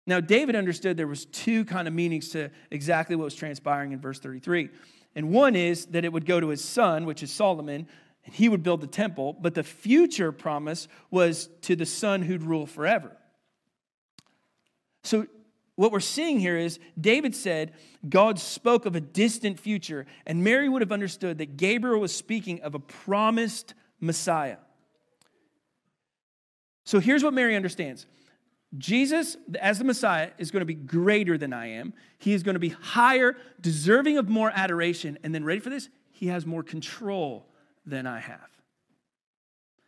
Now, 0.07 0.21
David 0.21 0.55
understood 0.55 0.97
there 0.97 1.09
was 1.09 1.27
two 1.27 1.65
kind 1.65 1.89
of 1.89 1.93
meanings 1.93 2.29
to 2.31 2.51
exactly 2.71 3.17
what 3.17 3.25
was 3.25 3.35
transpiring 3.35 3.91
in 3.91 4.01
verse 4.01 4.21
33. 4.21 4.71
And 5.17 5.33
one 5.33 5.57
is 5.57 5.87
that 5.87 6.05
it 6.05 6.13
would 6.13 6.25
go 6.25 6.39
to 6.39 6.49
his 6.49 6.63
son, 6.63 7.05
which 7.05 7.25
is 7.25 7.33
Solomon, 7.33 7.89
and 8.25 8.33
he 8.33 8.49
would 8.49 8.63
build 8.63 8.81
the 8.81 8.87
temple, 8.87 9.37
but 9.41 9.55
the 9.55 9.65
future 9.65 10.31
promise 10.31 10.87
was 11.11 11.49
to 11.63 11.75
the 11.75 11.85
son 11.85 12.23
who'd 12.23 12.45
rule 12.45 12.65
forever. 12.65 13.17
So, 15.03 15.27
what 15.79 15.93
we're 15.93 16.01
seeing 16.01 16.41
here 16.41 16.57
is 16.57 16.81
David 17.01 17.37
said 17.37 17.73
God 18.09 18.41
spoke 18.41 18.85
of 18.85 18.97
a 18.97 19.01
distant 19.01 19.61
future, 19.61 20.07
and 20.27 20.43
Mary 20.43 20.69
would 20.69 20.83
have 20.83 20.91
understood 20.91 21.39
that 21.39 21.57
Gabriel 21.57 22.01
was 22.01 22.13
speaking 22.13 22.61
of 22.63 22.75
a 22.75 22.81
promised 22.81 23.75
Messiah. 24.01 24.57
So, 26.83 26.99
here's 26.99 27.23
what 27.23 27.33
Mary 27.33 27.55
understands 27.55 28.07
Jesus, 28.77 29.37
as 29.61 29.79
the 29.79 29.85
Messiah, 29.85 30.31
is 30.37 30.51
going 30.51 30.63
to 30.63 30.67
be 30.67 30.75
greater 30.75 31.39
than 31.39 31.53
I 31.53 31.69
am. 31.69 31.95
He 32.19 32.33
is 32.33 32.43
going 32.43 32.57
to 32.57 32.61
be 32.61 32.71
higher, 32.71 33.37
deserving 33.61 34.19
of 34.19 34.29
more 34.29 34.51
adoration. 34.53 35.17
And 35.23 35.33
then, 35.33 35.45
ready 35.45 35.61
for 35.61 35.71
this? 35.71 35.89
He 36.11 36.27
has 36.27 36.45
more 36.45 36.65
control 36.65 37.47
than 37.87 38.05
I 38.05 38.19
have. 38.19 38.51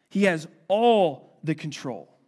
He 0.09 0.23
has 0.25 0.47
all 0.69 1.41
the 1.43 1.57
control. 1.57 2.20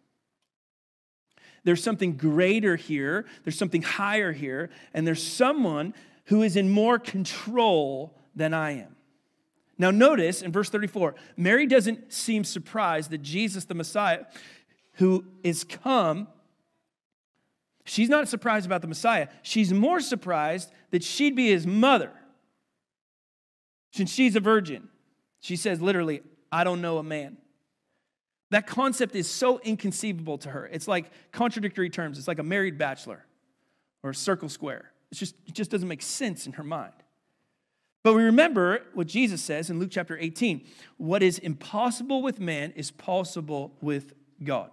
There's 1.65 1.83
something 1.83 2.17
greater 2.17 2.77
here, 2.77 3.25
there's 3.45 3.59
something 3.59 3.83
higher 3.83 4.33
here, 4.33 4.71
and 4.95 5.07
there's 5.07 5.23
someone 5.23 5.95
who 6.27 6.43
is 6.43 6.57
in 6.57 6.69
more 6.69 6.99
control 6.99 8.17
than 8.35 8.55
I 8.55 8.73
am. 8.73 8.97
Now, 9.79 9.91
notice 9.91 10.43
in 10.43 10.53
verse 10.53 10.71
34, 10.71 11.15
Mary 11.37 11.67
doesn't 11.67 12.13
seem 12.13 12.45
surprised 12.45 13.11
that 13.11 13.23
Jesus, 13.23 13.65
the 13.65 13.75
Messiah, 13.75 14.25
who 14.95 15.25
is 15.43 15.65
come, 15.65 16.29
she's 17.85 18.09
not 18.09 18.29
surprised 18.29 18.67
about 18.67 18.83
the 18.83 18.89
Messiah. 18.89 19.29
She's 19.43 19.73
more 19.73 20.01
surprised 20.01 20.71
that 20.91 21.03
she'd 21.03 21.35
be 21.35 21.49
his 21.49 21.67
mother. 21.67 22.13
Since 23.93 24.13
she's 24.13 24.37
a 24.37 24.41
virgin, 24.41 24.89
she 25.41 25.57
says 25.57 25.83
literally, 25.83 26.23
I 26.51 26.65
don't 26.65 26.81
know 26.81 26.99
a 26.99 27.03
man. 27.03 27.39
That 28.53 28.67
concept 28.67 29.15
is 29.15 29.31
so 29.31 29.61
inconceivable 29.61 30.37
to 30.39 30.51
her. 30.51 30.67
It's 30.67 30.87
like 30.87 31.11
contradictory 31.33 31.89
terms. 31.89 32.19
It's 32.19 32.29
like 32.29 32.39
a 32.39 32.43
married 32.43 32.77
bachelor 32.77 33.25
or 34.03 34.11
a 34.11 34.15
circle 34.15 34.51
square. 34.51 34.93
It's 35.11 35.19
just, 35.19 35.35
it 35.47 35.55
just 35.55 35.71
doesn't 35.71 35.89
make 35.89 36.03
sense 36.03 36.47
in 36.47 36.53
her 36.53 36.63
mind. 36.63 36.93
But 38.03 38.13
we 38.13 38.25
remember 38.25 38.83
what 38.93 39.07
Jesus 39.07 39.41
says 39.41 39.71
in 39.71 39.79
Luke 39.79 39.89
chapter 39.91 40.19
18 40.19 40.67
what 40.99 41.23
is 41.23 41.39
impossible 41.39 42.21
with 42.21 42.41
man 42.41 42.73
is 42.77 42.91
possible 42.91 43.73
with 43.81 44.13
God. 44.45 44.71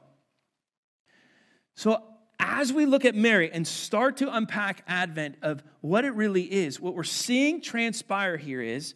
So, 1.75 2.03
as 2.37 2.73
we 2.73 2.85
look 2.85 3.05
at 3.05 3.15
Mary 3.15 3.49
and 3.49 3.65
start 3.65 4.17
to 4.17 4.35
unpack 4.35 4.83
Advent 4.87 5.37
of 5.41 5.63
what 5.79 6.03
it 6.03 6.11
really 6.15 6.43
is, 6.43 6.81
what 6.81 6.95
we're 6.95 7.03
seeing 7.05 7.61
transpire 7.61 8.35
here 8.35 8.61
is 8.61 8.93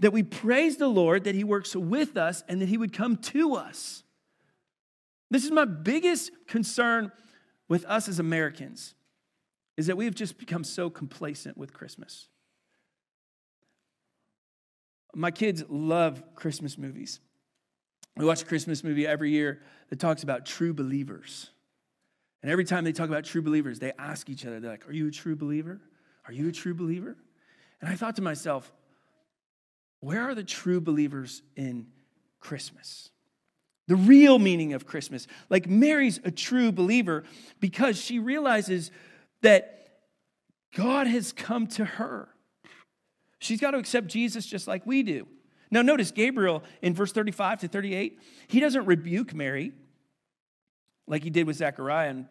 that 0.00 0.12
we 0.12 0.22
praise 0.22 0.76
the 0.76 0.88
Lord 0.88 1.24
that 1.24 1.34
He 1.34 1.44
works 1.44 1.74
with 1.74 2.18
us 2.18 2.44
and 2.46 2.60
that 2.60 2.68
He 2.68 2.76
would 2.76 2.92
come 2.92 3.16
to 3.16 3.54
us. 3.54 4.04
This 5.30 5.44
is 5.44 5.50
my 5.50 5.64
biggest 5.64 6.30
concern 6.46 7.12
with 7.68 7.84
us 7.84 8.08
as 8.08 8.18
Americans 8.18 8.94
is 9.76 9.86
that 9.86 9.96
we 9.96 10.06
have 10.06 10.14
just 10.14 10.38
become 10.38 10.64
so 10.64 10.90
complacent 10.90 11.56
with 11.56 11.72
Christmas. 11.72 12.28
My 15.14 15.30
kids 15.30 15.62
love 15.68 16.22
Christmas 16.34 16.76
movies. 16.76 17.20
We 18.16 18.24
watch 18.24 18.42
a 18.42 18.44
Christmas 18.44 18.82
movie 18.82 19.06
every 19.06 19.30
year 19.30 19.60
that 19.90 20.00
talks 20.00 20.22
about 20.22 20.44
true 20.44 20.74
believers. 20.74 21.50
And 22.42 22.50
every 22.50 22.64
time 22.64 22.84
they 22.84 22.92
talk 22.92 23.08
about 23.08 23.24
true 23.24 23.42
believers, 23.42 23.78
they 23.78 23.92
ask 23.98 24.28
each 24.28 24.44
other, 24.46 24.60
they're 24.60 24.70
like, 24.70 24.88
Are 24.88 24.92
you 24.92 25.08
a 25.08 25.10
true 25.10 25.36
believer? 25.36 25.80
Are 26.26 26.32
you 26.32 26.48
a 26.48 26.52
true 26.52 26.74
believer? 26.74 27.16
And 27.80 27.90
I 27.90 27.94
thought 27.94 28.16
to 28.16 28.22
myself, 28.22 28.72
where 30.00 30.28
are 30.28 30.34
the 30.34 30.44
true 30.44 30.80
believers 30.80 31.42
in 31.56 31.86
Christmas? 32.40 33.10
The 33.88 33.96
real 33.96 34.38
meaning 34.38 34.74
of 34.74 34.86
Christmas. 34.86 35.26
Like 35.50 35.66
Mary's 35.66 36.20
a 36.22 36.30
true 36.30 36.70
believer 36.70 37.24
because 37.58 38.00
she 38.00 38.20
realizes 38.20 38.90
that 39.42 39.88
God 40.76 41.06
has 41.06 41.32
come 41.32 41.66
to 41.68 41.84
her. 41.84 42.28
She's 43.38 43.60
got 43.60 43.72
to 43.72 43.78
accept 43.78 44.06
Jesus 44.08 44.46
just 44.46 44.68
like 44.68 44.86
we 44.86 45.02
do. 45.02 45.26
Now, 45.70 45.82
notice 45.82 46.10
Gabriel 46.10 46.62
in 46.82 46.94
verse 46.94 47.12
35 47.12 47.60
to 47.60 47.68
38, 47.68 48.20
he 48.46 48.60
doesn't 48.60 48.86
rebuke 48.86 49.34
Mary 49.34 49.72
like 51.06 51.22
he 51.22 51.30
did 51.30 51.46
with 51.46 51.56
Zechariah 51.56 52.10
in 52.10 52.28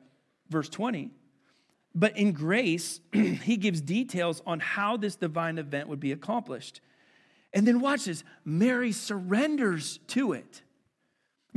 verse 0.49 0.69
20. 0.69 1.11
But 1.93 2.17
in 2.17 2.31
grace, 2.31 2.99
he 3.11 3.57
gives 3.57 3.81
details 3.81 4.41
on 4.45 4.59
how 4.59 4.97
this 4.97 5.15
divine 5.15 5.57
event 5.57 5.87
would 5.87 5.99
be 5.99 6.11
accomplished. 6.11 6.81
And 7.53 7.67
then 7.67 7.79
watch 7.79 8.05
this 8.05 8.23
Mary 8.45 8.91
surrenders 8.91 9.99
to 10.09 10.33
it. 10.33 10.61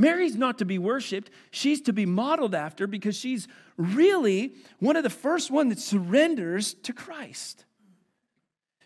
Mary's 0.00 0.34
not 0.34 0.58
to 0.58 0.64
be 0.64 0.78
worshiped, 0.78 1.30
she's 1.50 1.80
to 1.82 1.92
be 1.92 2.06
modeled 2.06 2.54
after 2.54 2.86
because 2.86 3.16
she's 3.16 3.46
really 3.76 4.54
one 4.78 4.96
of 4.96 5.02
the 5.02 5.10
first 5.10 5.50
one 5.50 5.68
that 5.68 5.78
surrenders 5.78 6.74
to 6.74 6.92
Christ. 6.92 7.64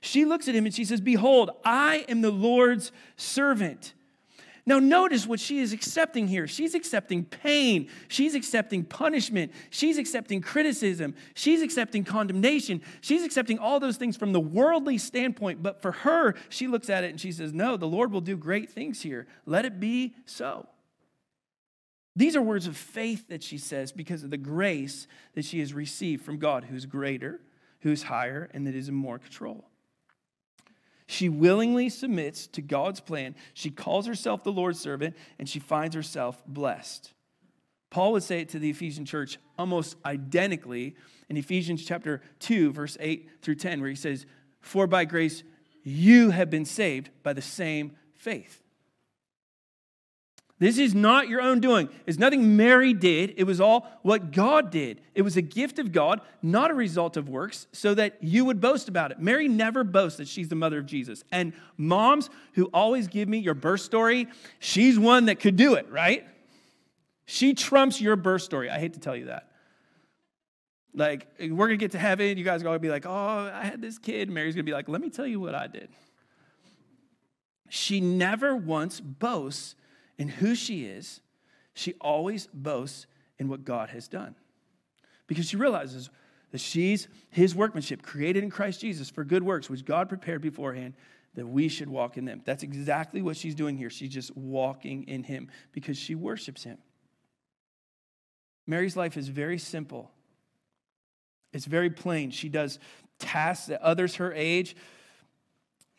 She 0.01 0.25
looks 0.25 0.49
at 0.49 0.55
him 0.55 0.67
and 0.67 0.75
she 0.75 0.85
says, 0.85 1.01
Behold, 1.01 1.51
I 1.65 2.05
am 2.09 2.21
the 2.21 2.31
Lord's 2.31 2.93
servant. 3.17 3.95
Now, 4.67 4.79
notice 4.79 5.27
what 5.27 5.41
she 5.41 5.59
is 5.59 5.75
accepting 5.75 6.27
here. 6.27 6.47
She's 6.47 6.75
accepting 6.75 7.25
pain. 7.25 7.89
She's 8.09 8.35
accepting 8.35 8.83
punishment. 8.83 9.53
She's 9.69 9.99
accepting 9.99 10.41
criticism. 10.41 11.15
She's 11.35 11.61
accepting 11.61 12.03
condemnation. 12.03 12.81
She's 13.03 13.25
accepting 13.25 13.59
all 13.59 13.79
those 13.79 13.99
things 13.99 14.17
from 14.17 14.33
the 14.33 14.41
worldly 14.41 14.97
standpoint. 14.97 15.63
But 15.63 15.83
for 15.83 15.93
her, 15.93 16.35
she 16.49 16.67
looks 16.67 16.89
at 16.89 17.05
it 17.05 17.11
and 17.11 17.21
she 17.21 17.31
says, 17.31 17.53
No, 17.53 17.77
the 17.77 17.87
Lord 17.87 18.11
will 18.11 18.23
do 18.23 18.37
great 18.37 18.71
things 18.71 19.03
here. 19.03 19.27
Let 19.47 19.67
it 19.67 19.79
be 19.81 20.15
so. 20.25 20.67
These 22.17 22.37
are 22.37 22.43
words 22.43 22.67
of 22.67 22.77
faith 22.77 23.29
that 23.29 23.43
she 23.43 23.59
says 23.59 23.91
because 23.91 24.23
of 24.23 24.31
the 24.31 24.37
grace 24.37 25.07
that 25.35 25.45
she 25.45 25.61
has 25.61 25.75
received 25.75 26.25
from 26.25 26.39
God, 26.39 26.65
who's 26.65 26.87
greater, 26.87 27.41
who's 27.81 28.05
higher, 28.05 28.49
and 28.55 28.67
that 28.67 28.75
is 28.75 28.89
in 28.89 28.95
more 28.95 29.19
control. 29.19 29.69
She 31.07 31.29
willingly 31.29 31.89
submits 31.89 32.47
to 32.49 32.63
God's 32.63 33.01
plan. 33.01 33.35
She 33.53 33.71
calls 33.71 34.07
herself 34.07 34.43
the 34.43 34.53
Lord's 34.53 34.81
servant, 34.81 35.17
and 35.39 35.49
she 35.49 35.59
finds 35.59 35.95
herself 35.95 36.43
blessed. 36.47 37.13
Paul 37.91 38.13
would 38.13 38.23
say 38.23 38.41
it 38.41 38.49
to 38.51 38.59
the 38.59 38.71
Ephesian 38.71 39.05
church 39.05 39.39
almost 39.59 39.97
identically 40.05 40.97
in 41.29 41.37
Ephesians 41.37 41.85
chapter 41.85 42.23
2, 42.41 42.73
verse 42.73 42.97
8 42.99 43.31
through 43.43 43.55
10, 43.57 43.81
where 43.81 43.91
he 43.91 43.97
says, 43.97 44.27
For 44.61 44.87
by 44.87 45.05
grace 45.05 45.45
you 45.83 46.31
have 46.31 46.51
been 46.51 46.65
saved 46.65 47.11
by 47.23 47.35
the 47.35 47.43
same 47.43 47.93
faith. 48.15 48.64
This 50.65 50.79
is 50.79 50.95
not 50.95 51.29
your 51.29 51.43
own 51.43 51.61
doing. 51.61 51.91
It's 52.07 52.17
nothing 52.17 52.57
Mary 52.57 52.95
did. 52.95 53.35
It 53.37 53.45
was 53.45 53.61
all 53.61 53.87
what 54.01 54.33
God 54.33 54.71
did. 54.71 55.03
It 55.15 55.21
was 55.21 55.37
a 55.37 55.43
gift 55.43 55.79
of 55.79 55.93
God, 55.93 56.23
not 56.41 56.71
a 56.71 56.75
result 56.75 57.19
of 57.19 57.29
works, 57.29 57.67
so 57.73 57.93
that 57.93 58.17
you 58.23 58.47
would 58.47 58.63
boast 58.63 58.89
about 58.89 59.11
it. 59.11 59.21
Mary 59.21 59.47
never 59.47 59.85
boasts 59.85 60.17
that 60.17 60.27
she's 60.27 60.49
the 60.49 60.55
mother 60.55 60.79
of 60.79 60.87
Jesus. 60.87 61.23
And 61.31 61.53
moms 61.77 62.31
who 62.55 62.71
always 62.73 63.09
give 63.09 63.29
me 63.29 63.41
your 63.41 63.53
birth 63.53 63.83
story, 63.83 64.27
she's 64.59 64.99
one 64.99 65.27
that 65.27 65.39
could 65.39 65.57
do 65.57 65.75
it, 65.75 65.87
right? 65.91 66.27
She 67.27 67.53
trumps 67.53 68.01
your 68.01 68.17
birth 68.17 68.41
story. 68.41 68.71
I 68.71 68.79
hate 68.79 68.95
to 68.95 69.01
tell 69.01 69.15
you 69.15 69.27
that. 69.27 69.51
Like, 70.95 71.27
we're 71.39 71.67
gonna 71.67 71.77
get 71.77 71.91
to 71.91 71.99
heaven, 71.99 72.39
you 72.39 72.45
guys 72.45 72.63
are 72.63 72.65
gonna 72.65 72.79
be 72.79 72.89
like, 72.89 73.05
oh, 73.05 73.51
I 73.53 73.67
had 73.67 73.83
this 73.83 73.99
kid. 73.99 74.31
Mary's 74.31 74.55
gonna 74.55 74.65
be 74.65 74.73
like, 74.73 74.89
let 74.89 75.03
me 75.03 75.11
tell 75.11 75.27
you 75.27 75.41
what 75.41 75.55
I 75.55 75.67
did. 75.67 75.91
She 77.69 78.01
never 78.01 78.57
once 78.57 78.99
boasts 78.99 79.75
in 80.19 80.29
who 80.29 80.55
she 80.55 80.85
is, 80.85 81.21
she 81.75 81.95
always 82.01 82.49
boasts 82.53 83.07
in 83.39 83.49
what 83.49 83.65
God 83.65 83.91
has 83.91 84.09
done. 84.09 84.35
Because 85.27 85.49
she 85.49 85.57
realizes 85.57 86.11
that 86.53 86.61
she's 86.61 87.09
his 87.31 87.55
workmanship, 87.55 88.03
created 88.03 88.45
in 88.45 88.51
Christ 88.51 88.81
Jesus 88.81 89.11
for 89.11 89.25
good 89.25 89.43
works, 89.43 89.69
which 89.69 89.85
God 89.85 90.09
prepared 90.09 90.41
beforehand 90.41 90.95
that 91.35 91.47
we 91.47 91.69
should 91.69 91.89
walk 91.89 92.17
in 92.17 92.25
them. 92.25 92.43
That's 92.45 92.63
exactly 92.63 93.23
what 93.23 93.37
she's 93.37 93.55
doing 93.55 93.77
here. 93.77 93.91
She's 93.91 94.11
just 94.11 94.37
walking 94.37 95.05
in 95.09 95.25
him 95.25 95.49
because 95.73 95.99
she 95.99 96.15
worships 96.15 96.63
him. 96.63 96.79
Mary's 98.67 98.97
life 98.97 99.17
is 99.17 99.29
very 99.29 99.59
simple. 99.59 100.11
It's 101.53 101.67
very 101.67 101.91
plain. 101.91 102.31
She 102.31 102.49
does 102.49 102.79
tasks 103.19 103.67
that 103.67 103.83
others 103.83 104.17
her 104.17 104.33
age 104.33 104.77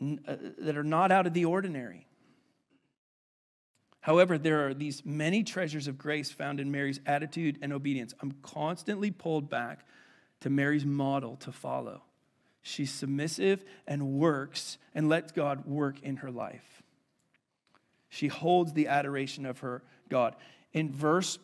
uh, 0.01 0.35
that 0.59 0.77
are 0.77 0.83
not 0.83 1.11
out 1.11 1.27
of 1.27 1.33
the 1.33 1.45
ordinary. 1.45 2.07
However, 4.05 4.37
there 4.37 4.67
are 4.67 4.75
these 4.75 5.03
many 5.03 5.43
treasures 5.43 5.87
of 5.87 5.97
grace 5.97 6.29
found 6.29 6.59
in 6.59 6.69
Mary's 6.69 6.99
attitude 7.07 7.57
and 7.63 7.73
obedience. 7.73 8.13
I'm 8.21 8.33
constantly 8.43 9.09
pulled 9.09 9.49
back 9.49 9.83
to 10.41 10.51
Mary's 10.51 10.85
model 10.85 11.37
to 11.37 11.51
follow. 11.51 12.03
She's 12.61 12.91
submissive 12.91 13.65
and 13.87 14.19
works 14.19 14.77
and 14.93 15.09
lets 15.09 15.31
God 15.31 15.65
work 15.65 16.03
in 16.03 16.17
her 16.17 16.29
life. 16.29 16.83
She 18.09 18.27
holds 18.27 18.73
the 18.73 18.89
adoration 18.89 19.43
of 19.43 19.57
her 19.61 19.81
God. 20.07 20.35
In 20.71 20.93
verse 20.93 21.39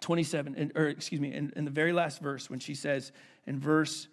27, 0.00 0.72
or 0.74 0.88
excuse 0.88 1.22
me, 1.22 1.32
in, 1.32 1.54
in 1.56 1.64
the 1.64 1.70
very 1.70 1.94
last 1.94 2.20
verse, 2.20 2.50
when 2.50 2.58
she 2.58 2.74
says 2.74 3.12
in 3.46 3.58
verse 3.58 4.08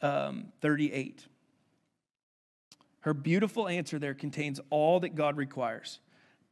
um, 0.00 0.46
38, 0.62 1.26
her 3.00 3.12
beautiful 3.12 3.68
answer 3.68 3.98
there 3.98 4.14
contains 4.14 4.58
all 4.70 5.00
that 5.00 5.14
God 5.14 5.36
requires 5.36 5.98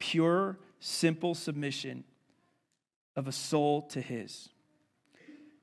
pure, 0.02 0.58
simple 0.80 1.32
submission 1.32 2.02
of 3.14 3.28
a 3.28 3.32
soul 3.32 3.82
to 3.82 4.00
His. 4.00 4.48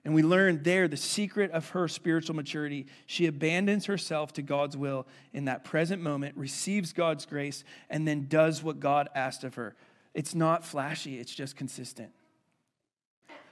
And 0.05 0.15
we 0.15 0.23
learn 0.23 0.63
there 0.63 0.87
the 0.87 0.95
secret 0.95 1.51
of 1.51 1.71
her 1.71 1.89
spiritual 1.89 2.37
maturity. 2.37 2.85
She 3.05 3.25
abandons 3.25 3.87
herself 3.87 4.31
to 4.33 4.41
God's 4.41 4.77
will 4.77 5.05
in 5.33 5.45
that 5.45 5.65
present 5.65 6.01
moment, 6.01 6.37
receives 6.37 6.93
God's 6.93 7.25
grace, 7.25 7.65
and 7.89 8.07
then 8.07 8.27
does 8.29 8.63
what 8.63 8.79
God 8.79 9.09
asked 9.13 9.43
of 9.43 9.55
her. 9.55 9.75
It's 10.13 10.33
not 10.33 10.63
flashy, 10.63 11.19
it's 11.19 11.35
just 11.35 11.57
consistent. 11.57 12.11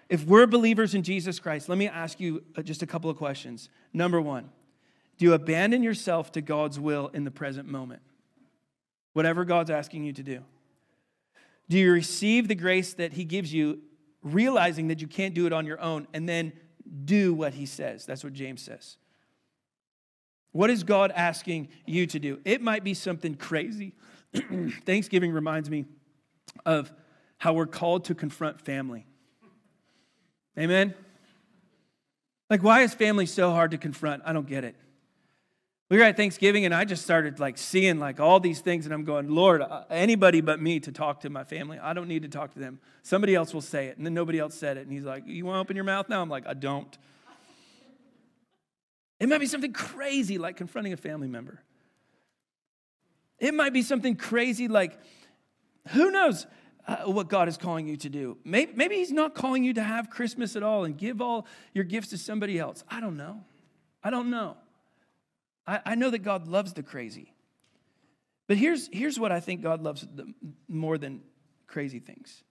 If 0.08 0.26
we're 0.26 0.48
believers 0.48 0.96
in 0.96 1.04
Jesus 1.04 1.38
Christ, 1.38 1.68
let 1.68 1.78
me 1.78 1.90
ask 1.90 2.18
you 2.18 2.44
uh, 2.56 2.62
just 2.62 2.82
a 2.82 2.88
couple 2.88 3.10
of 3.10 3.18
questions. 3.18 3.68
Number 3.92 4.22
one, 4.22 4.50
do 5.18 5.26
you 5.26 5.34
abandon 5.34 5.84
yourself 5.84 6.32
to 6.32 6.42
God's 6.42 6.80
will 6.80 7.10
in 7.14 7.26
the 7.26 7.32
present 7.32 7.68
moment? 7.68 8.02
Whatever 9.12 9.44
God's 9.44 9.70
asking 9.70 10.06
you 10.06 10.14
to 10.14 10.24
do. 10.24 10.44
Do 11.70 11.78
you 11.78 11.92
receive 11.92 12.48
the 12.48 12.56
grace 12.56 12.94
that 12.96 13.14
He 13.14 13.26
gives 13.26 13.54
you, 13.54 13.80
realizing 14.22 14.88
that 14.88 15.02
you 15.02 15.08
can't 15.08 15.34
do 15.34 15.46
it 15.46 15.54
on 15.54 15.66
your 15.66 15.82
own, 15.82 16.08
and 16.14 16.28
then 16.28 16.54
do 17.06 17.34
what 17.34 17.54
He 17.54 17.66
says? 17.66 18.06
That's 18.06 18.24
what 18.24 18.34
James 18.34 18.62
says. 18.62 18.98
What 20.52 20.70
is 20.70 20.84
God 20.84 21.12
asking 21.16 21.70
you 21.86 22.08
to 22.08 22.20
do? 22.20 22.40
It 22.46 22.62
might 22.62 22.84
be 22.84 22.94
something 22.94 23.36
crazy. 23.36 23.94
Thanksgiving 24.86 25.32
reminds 25.32 25.70
me 25.70 25.86
of 26.66 26.92
how 27.38 27.54
we're 27.54 27.68
called 27.68 28.06
to 28.06 28.16
confront 28.16 28.62
family. 28.62 29.06
Amen? 30.58 30.94
Like, 32.50 32.64
why 32.64 32.82
is 32.82 32.94
family 32.94 33.26
so 33.26 33.52
hard 33.52 33.72
to 33.72 33.78
confront? 33.78 34.24
I 34.26 34.34
don't 34.34 34.48
get 34.48 34.64
it. 34.64 34.76
We 35.90 35.98
were 35.98 36.04
at 36.04 36.18
Thanksgiving 36.18 36.66
and 36.66 36.74
I 36.74 36.84
just 36.84 37.04
started 37.04 37.40
like 37.40 37.58
seeing 37.58 37.98
like 37.98 38.20
all 38.20 38.40
these 38.40 38.60
things 38.60 38.86
and 38.86 38.94
I'm 38.94 39.06
going, 39.06 39.30
Lord, 39.30 39.62
uh, 39.62 39.84
anybody 39.90 40.42
but 40.42 40.62
me 40.62 40.82
to 40.82 40.92
talk 40.92 41.22
to 41.22 41.30
my 41.30 41.46
family. 41.46 41.80
I 41.80 41.94
don't 41.94 42.10
need 42.10 42.24
to 42.24 42.28
talk 42.28 42.54
to 42.54 42.60
them. 42.60 42.80
Somebody 43.04 43.36
else 43.36 43.54
will 43.54 43.62
say 43.62 43.88
it. 43.88 43.98
And 43.98 44.06
then 44.06 44.14
nobody 44.14 44.38
else 44.38 44.54
said 44.54 44.76
it. 44.76 44.82
And 44.82 44.92
he's 44.92 45.06
like, 45.06 45.24
You 45.26 45.46
want 45.46 45.56
to 45.56 45.60
open 45.62 45.76
your 45.78 45.86
mouth 45.86 46.10
now? 46.10 46.22
I'm 46.22 46.30
like, 46.30 46.46
I 46.46 46.54
don't. 46.54 46.98
It 49.20 49.30
might 49.30 49.40
be 49.40 49.48
something 49.48 49.74
crazy 49.74 50.38
like 50.38 50.58
confronting 50.58 50.94
a 50.94 50.98
family 50.98 51.28
member. 51.28 51.62
It 53.40 53.54
might 53.54 53.74
be 53.74 53.82
something 53.82 54.16
crazy 54.16 54.68
like, 54.68 55.00
who 55.90 56.12
knows 56.12 56.48
uh, 56.88 56.98
what 57.06 57.30
God 57.30 57.48
is 57.48 57.58
calling 57.58 57.88
you 57.88 57.98
to 57.98 58.10
do? 58.10 58.38
Maybe, 58.44 58.74
maybe 58.76 58.96
He's 58.96 59.12
not 59.12 59.36
calling 59.36 59.64
you 59.64 59.74
to 59.74 59.84
have 59.84 60.10
Christmas 60.10 60.56
at 60.56 60.64
all 60.64 60.84
and 60.84 60.98
give 60.98 61.22
all 61.22 61.48
your 61.74 61.86
gifts 61.86 62.10
to 62.10 62.18
somebody 62.18 62.60
else. 62.60 62.84
I 62.90 63.00
don't 63.00 63.16
know. 63.16 63.44
I 64.04 64.10
don't 64.10 64.30
know. 64.30 64.58
I, 65.68 65.82
I 65.86 65.96
know 65.96 66.10
that 66.10 66.20
God 66.20 66.48
loves 66.48 66.74
the 66.74 66.82
crazy. 66.82 67.34
But 68.48 68.58
here's, 68.58 68.90
here's 68.92 69.20
what 69.20 69.32
I 69.32 69.42
think 69.42 69.62
God 69.62 69.82
loves 69.82 70.02
the, 70.02 70.34
more 70.68 70.98
than 70.98 71.22
crazy 71.68 72.00
things 72.00 72.44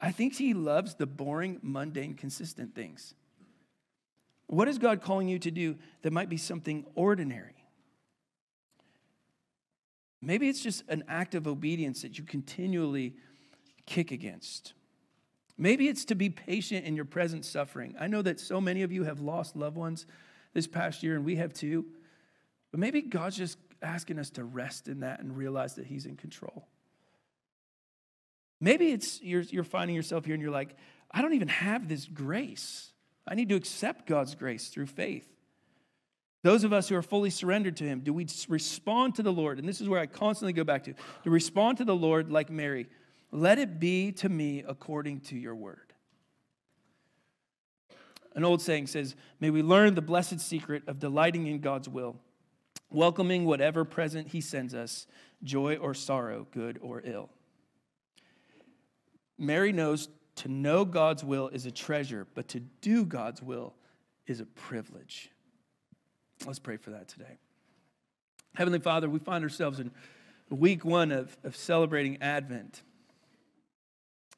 I 0.00 0.12
think 0.12 0.36
He 0.36 0.54
loves 0.54 0.94
the 0.94 1.06
boring, 1.06 1.58
mundane, 1.62 2.14
consistent 2.14 2.74
things. 2.74 3.14
What 4.46 4.68
is 4.68 4.78
God 4.78 5.02
calling 5.02 5.26
you 5.26 5.38
to 5.40 5.50
do 5.50 5.76
that 6.02 6.12
might 6.12 6.28
be 6.28 6.36
something 6.36 6.84
ordinary? 6.94 7.54
Maybe 10.22 10.48
it's 10.48 10.62
just 10.62 10.84
an 10.88 11.02
act 11.08 11.34
of 11.34 11.46
obedience 11.46 12.02
that 12.02 12.18
you 12.18 12.24
continually 12.24 13.14
kick 13.86 14.12
against. 14.12 14.74
Maybe 15.58 15.88
it's 15.88 16.04
to 16.06 16.14
be 16.14 16.28
patient 16.28 16.84
in 16.84 16.94
your 16.94 17.04
present 17.04 17.44
suffering. 17.44 17.94
I 17.98 18.06
know 18.06 18.22
that 18.22 18.38
so 18.38 18.60
many 18.60 18.82
of 18.82 18.92
you 18.92 19.04
have 19.04 19.20
lost 19.20 19.56
loved 19.56 19.76
ones 19.76 20.06
this 20.52 20.66
past 20.66 21.02
year, 21.02 21.16
and 21.16 21.24
we 21.24 21.36
have 21.36 21.54
too. 21.54 21.86
But 22.76 22.80
maybe 22.80 23.00
God's 23.00 23.38
just 23.38 23.56
asking 23.80 24.18
us 24.18 24.28
to 24.32 24.44
rest 24.44 24.86
in 24.86 25.00
that 25.00 25.20
and 25.20 25.34
realize 25.34 25.76
that 25.76 25.86
He's 25.86 26.04
in 26.04 26.14
control. 26.14 26.68
Maybe 28.60 28.92
it's 28.92 29.18
you're, 29.22 29.40
you're 29.40 29.64
finding 29.64 29.96
yourself 29.96 30.26
here 30.26 30.34
and 30.34 30.42
you're 30.42 30.52
like, 30.52 30.76
I 31.10 31.22
don't 31.22 31.32
even 31.32 31.48
have 31.48 31.88
this 31.88 32.04
grace. 32.04 32.92
I 33.26 33.34
need 33.34 33.48
to 33.48 33.54
accept 33.54 34.06
God's 34.06 34.34
grace 34.34 34.68
through 34.68 34.88
faith. 34.88 35.26
Those 36.42 36.64
of 36.64 36.74
us 36.74 36.90
who 36.90 36.96
are 36.96 37.02
fully 37.02 37.30
surrendered 37.30 37.78
to 37.78 37.84
Him, 37.84 38.00
do 38.00 38.12
we 38.12 38.26
respond 38.46 39.14
to 39.14 39.22
the 39.22 39.32
Lord? 39.32 39.58
And 39.58 39.66
this 39.66 39.80
is 39.80 39.88
where 39.88 39.98
I 39.98 40.04
constantly 40.04 40.52
go 40.52 40.62
back 40.62 40.84
to 40.84 40.92
to 41.24 41.30
respond 41.30 41.78
to 41.78 41.86
the 41.86 41.96
Lord 41.96 42.30
like 42.30 42.50
Mary. 42.50 42.88
Let 43.32 43.58
it 43.58 43.80
be 43.80 44.12
to 44.12 44.28
me 44.28 44.64
according 44.68 45.20
to 45.20 45.34
your 45.34 45.54
word. 45.54 45.94
An 48.34 48.44
old 48.44 48.60
saying 48.60 48.88
says, 48.88 49.16
May 49.40 49.48
we 49.48 49.62
learn 49.62 49.94
the 49.94 50.02
blessed 50.02 50.40
secret 50.40 50.82
of 50.86 50.98
delighting 50.98 51.46
in 51.46 51.60
God's 51.60 51.88
will, 51.88 52.16
welcoming 52.90 53.44
whatever 53.44 53.84
present 53.84 54.28
He 54.28 54.40
sends 54.40 54.74
us, 54.74 55.06
joy 55.42 55.76
or 55.76 55.94
sorrow, 55.94 56.46
good 56.50 56.78
or 56.80 57.02
ill. 57.04 57.30
Mary 59.38 59.72
knows 59.72 60.08
to 60.36 60.48
know 60.48 60.84
God's 60.84 61.24
will 61.24 61.48
is 61.48 61.66
a 61.66 61.70
treasure, 61.70 62.26
but 62.34 62.48
to 62.48 62.60
do 62.60 63.04
God's 63.04 63.42
will 63.42 63.74
is 64.26 64.40
a 64.40 64.46
privilege. 64.46 65.30
Let's 66.44 66.58
pray 66.58 66.76
for 66.76 66.90
that 66.90 67.08
today. 67.08 67.38
Heavenly 68.54 68.78
Father, 68.78 69.08
we 69.08 69.18
find 69.18 69.42
ourselves 69.44 69.80
in 69.80 69.90
week 70.50 70.84
one 70.84 71.12
of, 71.12 71.36
of 71.44 71.56
celebrating 71.56 72.18
Advent. 72.22 72.82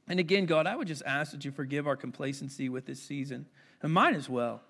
And 0.08 0.18
again, 0.18 0.46
God, 0.46 0.66
I 0.66 0.74
would 0.74 0.88
just 0.88 1.02
ask 1.04 1.32
that 1.32 1.44
you 1.44 1.50
forgive 1.50 1.86
our 1.86 1.96
complacency 1.96 2.68
with 2.68 2.86
this 2.86 3.00
season, 3.00 3.46
and 3.82 3.92
mine 3.92 4.14
as 4.14 4.28
well. 4.28 4.62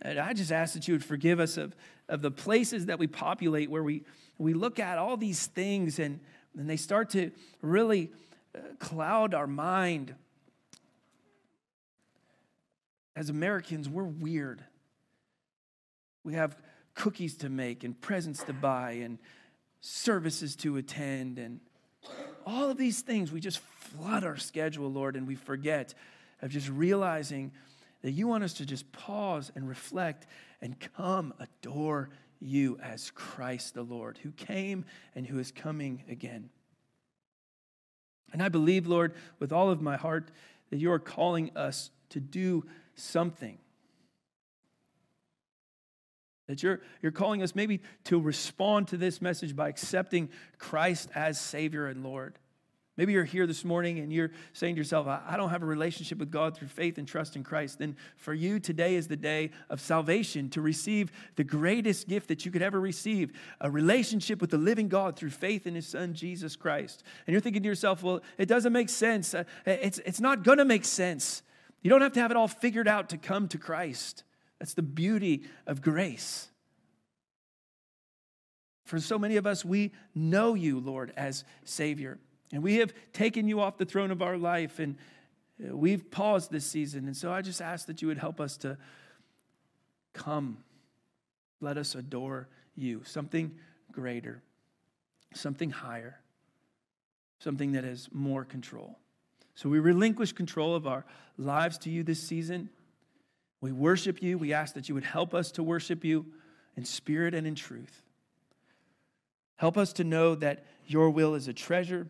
And 0.00 0.18
I 0.18 0.32
just 0.32 0.52
ask 0.52 0.74
that 0.74 0.86
you 0.86 0.94
would 0.94 1.04
forgive 1.04 1.40
us 1.40 1.56
of, 1.56 1.74
of 2.08 2.22
the 2.22 2.30
places 2.30 2.86
that 2.86 2.98
we 2.98 3.06
populate 3.06 3.70
where 3.70 3.82
we, 3.82 4.04
we 4.38 4.54
look 4.54 4.78
at 4.78 4.98
all 4.98 5.16
these 5.16 5.46
things 5.46 5.98
and, 5.98 6.20
and 6.56 6.70
they 6.70 6.76
start 6.76 7.10
to 7.10 7.30
really 7.62 8.12
uh, 8.54 8.60
cloud 8.78 9.34
our 9.34 9.46
mind. 9.46 10.14
As 13.16 13.28
Americans, 13.28 13.88
we're 13.88 14.04
weird. 14.04 14.62
We 16.22 16.34
have 16.34 16.56
cookies 16.94 17.36
to 17.38 17.48
make 17.48 17.84
and 17.84 18.00
presents 18.00 18.42
to 18.44 18.52
buy 18.52 18.92
and 18.92 19.18
services 19.80 20.54
to 20.56 20.76
attend 20.76 21.38
and 21.38 21.60
all 22.46 22.70
of 22.70 22.76
these 22.76 23.00
things. 23.00 23.32
We 23.32 23.40
just 23.40 23.58
flood 23.58 24.24
our 24.24 24.36
schedule, 24.36 24.90
Lord, 24.90 25.16
and 25.16 25.26
we 25.26 25.34
forget 25.34 25.94
of 26.40 26.50
just 26.50 26.68
realizing 26.68 27.52
that 28.02 28.12
you 28.12 28.28
want 28.28 28.44
us 28.44 28.54
to 28.54 28.66
just 28.66 28.90
pause 28.92 29.50
and 29.54 29.68
reflect 29.68 30.26
and 30.60 30.76
come 30.96 31.34
adore 31.38 32.10
you 32.40 32.78
as 32.82 33.10
Christ 33.10 33.74
the 33.74 33.82
Lord, 33.82 34.18
who 34.22 34.30
came 34.30 34.84
and 35.14 35.26
who 35.26 35.38
is 35.38 35.50
coming 35.50 36.04
again. 36.08 36.50
And 38.32 38.42
I 38.42 38.48
believe, 38.48 38.86
Lord, 38.86 39.14
with 39.38 39.52
all 39.52 39.70
of 39.70 39.80
my 39.80 39.96
heart, 39.96 40.30
that 40.70 40.76
you 40.76 40.92
are 40.92 40.98
calling 40.98 41.50
us 41.56 41.90
to 42.10 42.20
do 42.20 42.64
something. 42.94 43.58
That 46.46 46.62
you're, 46.62 46.80
you're 47.02 47.12
calling 47.12 47.42
us 47.42 47.54
maybe 47.54 47.80
to 48.04 48.20
respond 48.20 48.88
to 48.88 48.96
this 48.96 49.20
message 49.20 49.54
by 49.54 49.68
accepting 49.68 50.30
Christ 50.58 51.10
as 51.14 51.40
Savior 51.40 51.86
and 51.86 52.02
Lord. 52.02 52.38
Maybe 52.98 53.12
you're 53.12 53.22
here 53.22 53.46
this 53.46 53.64
morning 53.64 54.00
and 54.00 54.12
you're 54.12 54.32
saying 54.52 54.74
to 54.74 54.80
yourself, 54.80 55.06
I 55.06 55.36
don't 55.36 55.50
have 55.50 55.62
a 55.62 55.66
relationship 55.66 56.18
with 56.18 56.32
God 56.32 56.56
through 56.56 56.66
faith 56.66 56.98
and 56.98 57.06
trust 57.06 57.36
in 57.36 57.44
Christ. 57.44 57.78
Then 57.78 57.96
for 58.16 58.34
you, 58.34 58.58
today 58.58 58.96
is 58.96 59.06
the 59.06 59.16
day 59.16 59.52
of 59.70 59.80
salvation 59.80 60.50
to 60.50 60.60
receive 60.60 61.12
the 61.36 61.44
greatest 61.44 62.08
gift 62.08 62.26
that 62.26 62.44
you 62.44 62.50
could 62.50 62.60
ever 62.60 62.80
receive 62.80 63.30
a 63.60 63.70
relationship 63.70 64.40
with 64.40 64.50
the 64.50 64.58
living 64.58 64.88
God 64.88 65.14
through 65.14 65.30
faith 65.30 65.64
in 65.64 65.76
His 65.76 65.86
Son, 65.86 66.12
Jesus 66.12 66.56
Christ. 66.56 67.04
And 67.24 67.32
you're 67.32 67.40
thinking 67.40 67.62
to 67.62 67.68
yourself, 67.68 68.02
well, 68.02 68.20
it 68.36 68.46
doesn't 68.46 68.72
make 68.72 68.88
sense. 68.88 69.32
Uh, 69.32 69.44
it's, 69.64 70.00
it's 70.00 70.20
not 70.20 70.42
going 70.42 70.58
to 70.58 70.64
make 70.64 70.84
sense. 70.84 71.44
You 71.82 71.90
don't 71.90 72.00
have 72.00 72.14
to 72.14 72.20
have 72.20 72.32
it 72.32 72.36
all 72.36 72.48
figured 72.48 72.88
out 72.88 73.10
to 73.10 73.16
come 73.16 73.46
to 73.48 73.58
Christ. 73.58 74.24
That's 74.58 74.74
the 74.74 74.82
beauty 74.82 75.44
of 75.68 75.82
grace. 75.82 76.48
For 78.86 78.98
so 78.98 79.20
many 79.20 79.36
of 79.36 79.46
us, 79.46 79.64
we 79.64 79.92
know 80.16 80.54
you, 80.54 80.80
Lord, 80.80 81.12
as 81.16 81.44
Savior. 81.62 82.18
And 82.52 82.62
we 82.62 82.76
have 82.76 82.92
taken 83.12 83.46
you 83.48 83.60
off 83.60 83.76
the 83.76 83.84
throne 83.84 84.10
of 84.10 84.22
our 84.22 84.36
life 84.36 84.78
and 84.78 84.96
uh, 85.62 85.76
we've 85.76 86.10
paused 86.10 86.50
this 86.50 86.64
season. 86.64 87.06
And 87.06 87.16
so 87.16 87.32
I 87.32 87.42
just 87.42 87.60
ask 87.60 87.86
that 87.86 88.00
you 88.00 88.08
would 88.08 88.18
help 88.18 88.40
us 88.40 88.56
to 88.58 88.78
come. 90.12 90.58
Let 91.60 91.76
us 91.76 91.94
adore 91.94 92.48
you. 92.76 93.02
Something 93.04 93.54
greater, 93.92 94.42
something 95.34 95.70
higher, 95.70 96.20
something 97.40 97.72
that 97.72 97.84
has 97.84 98.08
more 98.12 98.44
control. 98.44 98.98
So 99.54 99.68
we 99.68 99.80
relinquish 99.80 100.32
control 100.32 100.74
of 100.74 100.86
our 100.86 101.04
lives 101.36 101.78
to 101.78 101.90
you 101.90 102.04
this 102.04 102.22
season. 102.22 102.70
We 103.60 103.72
worship 103.72 104.22
you. 104.22 104.38
We 104.38 104.52
ask 104.52 104.74
that 104.74 104.88
you 104.88 104.94
would 104.94 105.04
help 105.04 105.34
us 105.34 105.50
to 105.52 105.62
worship 105.62 106.04
you 106.04 106.26
in 106.76 106.84
spirit 106.84 107.34
and 107.34 107.46
in 107.46 107.56
truth. 107.56 108.04
Help 109.56 109.76
us 109.76 109.92
to 109.94 110.04
know 110.04 110.36
that 110.36 110.64
your 110.86 111.10
will 111.10 111.34
is 111.34 111.48
a 111.48 111.52
treasure 111.52 112.06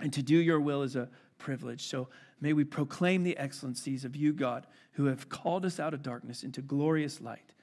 and 0.00 0.12
to 0.12 0.22
do 0.22 0.36
your 0.36 0.60
will 0.60 0.82
is 0.82 0.96
a 0.96 1.08
privilege. 1.38 1.84
So 1.84 2.08
may 2.40 2.52
we 2.52 2.64
proclaim 2.64 3.22
the 3.22 3.36
excellencies 3.36 4.04
of 4.04 4.14
you, 4.16 4.32
God, 4.32 4.66
who 4.92 5.06
have 5.06 5.28
called 5.28 5.64
us 5.64 5.80
out 5.80 5.94
of 5.94 6.02
darkness 6.02 6.42
into 6.42 6.60
glorious 6.62 7.20
light 7.20 7.54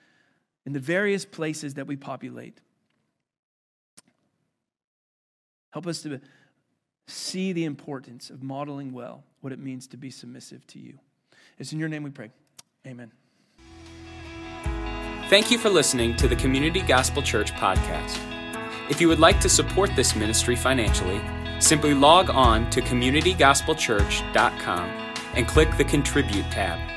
in 0.66 0.74
the 0.74 0.80
various 0.80 1.26
places 1.26 1.76
that 1.76 1.88
we 1.88 1.96
populate. 1.96 2.60
Help 5.72 5.88
us 5.88 6.02
to 6.04 6.20
see 7.08 7.54
the 7.54 7.66
importance 7.66 8.30
of 8.30 8.42
modeling 8.42 8.92
well 8.92 9.24
what 9.42 9.54
it 9.54 9.60
means 9.60 9.88
to 9.88 9.98
be 9.98 10.10
submissive 10.10 10.66
to 10.68 10.80
you. 10.80 10.98
It's 11.60 11.72
in 11.72 11.80
your 11.80 11.90
name 11.90 12.04
we 12.04 12.10
pray. 12.10 12.32
Amen. 12.88 13.12
Thank 15.30 15.52
you 15.52 15.58
for 15.58 15.70
listening 15.70 16.16
to 16.18 16.28
the 16.28 16.36
Community 16.36 16.82
Gospel 16.82 17.22
Church 17.22 17.52
podcast. 17.54 18.20
If 18.90 19.02
you 19.02 19.08
would 19.08 19.20
like 19.20 19.40
to 19.42 19.50
support 19.50 19.90
this 19.96 20.16
ministry 20.16 20.56
financially, 20.56 21.20
Simply 21.66 21.96
log 21.96 22.30
on 22.30 22.70
to 22.70 22.80
communitygospelchurch.com 22.80 24.90
and 25.34 25.48
click 25.48 25.76
the 25.78 25.84
Contribute 25.84 26.46
tab. 26.52 26.95